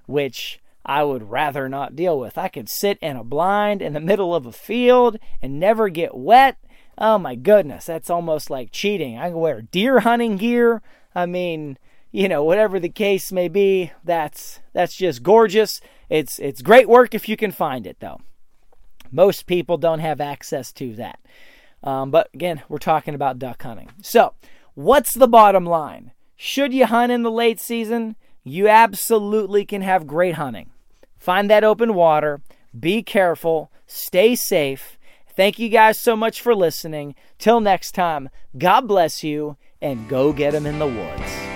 which 0.06 0.60
I 0.84 1.04
would 1.04 1.30
rather 1.30 1.68
not 1.68 1.96
deal 1.96 2.18
with. 2.18 2.38
I 2.38 2.48
could 2.48 2.68
sit 2.68 2.98
in 3.00 3.16
a 3.16 3.24
blind 3.24 3.82
in 3.82 3.92
the 3.92 4.00
middle 4.00 4.34
of 4.34 4.46
a 4.46 4.52
field 4.52 5.18
and 5.42 5.60
never 5.60 5.88
get 5.88 6.16
wet. 6.16 6.56
Oh 6.96 7.18
my 7.18 7.34
goodness, 7.34 7.86
that's 7.86 8.10
almost 8.10 8.50
like 8.50 8.72
cheating. 8.72 9.18
I 9.18 9.28
can 9.28 9.38
wear 9.38 9.62
deer 9.62 10.00
hunting 10.00 10.36
gear. 10.36 10.82
I 11.14 11.26
mean, 11.26 11.78
you 12.10 12.28
know, 12.28 12.42
whatever 12.42 12.80
the 12.80 12.88
case 12.88 13.30
may 13.32 13.48
be, 13.48 13.92
that's 14.04 14.60
that's 14.72 14.96
just 14.96 15.22
gorgeous. 15.22 15.80
It's 16.08 16.38
it's 16.38 16.62
great 16.62 16.88
work 16.88 17.14
if 17.14 17.28
you 17.28 17.36
can 17.36 17.52
find 17.52 17.86
it 17.86 17.98
though. 18.00 18.20
Most 19.10 19.46
people 19.46 19.78
don't 19.78 20.00
have 20.00 20.20
access 20.20 20.72
to 20.74 20.94
that. 20.96 21.18
Um, 21.82 22.10
but 22.10 22.28
again, 22.34 22.62
we're 22.68 22.78
talking 22.78 23.14
about 23.14 23.38
duck 23.38 23.62
hunting. 23.62 23.90
So, 24.02 24.34
what's 24.74 25.14
the 25.14 25.28
bottom 25.28 25.64
line? 25.64 26.12
Should 26.36 26.72
you 26.72 26.86
hunt 26.86 27.12
in 27.12 27.22
the 27.22 27.30
late 27.30 27.60
season? 27.60 28.16
You 28.44 28.68
absolutely 28.68 29.64
can 29.64 29.82
have 29.82 30.06
great 30.06 30.34
hunting. 30.34 30.70
Find 31.18 31.50
that 31.50 31.64
open 31.64 31.94
water. 31.94 32.40
Be 32.78 33.02
careful. 33.02 33.70
Stay 33.86 34.34
safe. 34.34 34.98
Thank 35.36 35.58
you 35.58 35.68
guys 35.68 36.00
so 36.00 36.16
much 36.16 36.40
for 36.40 36.54
listening. 36.54 37.14
Till 37.38 37.60
next 37.60 37.92
time, 37.92 38.28
God 38.56 38.88
bless 38.88 39.22
you 39.22 39.56
and 39.80 40.08
go 40.08 40.32
get 40.32 40.52
them 40.52 40.66
in 40.66 40.78
the 40.78 40.86
woods. 40.86 41.47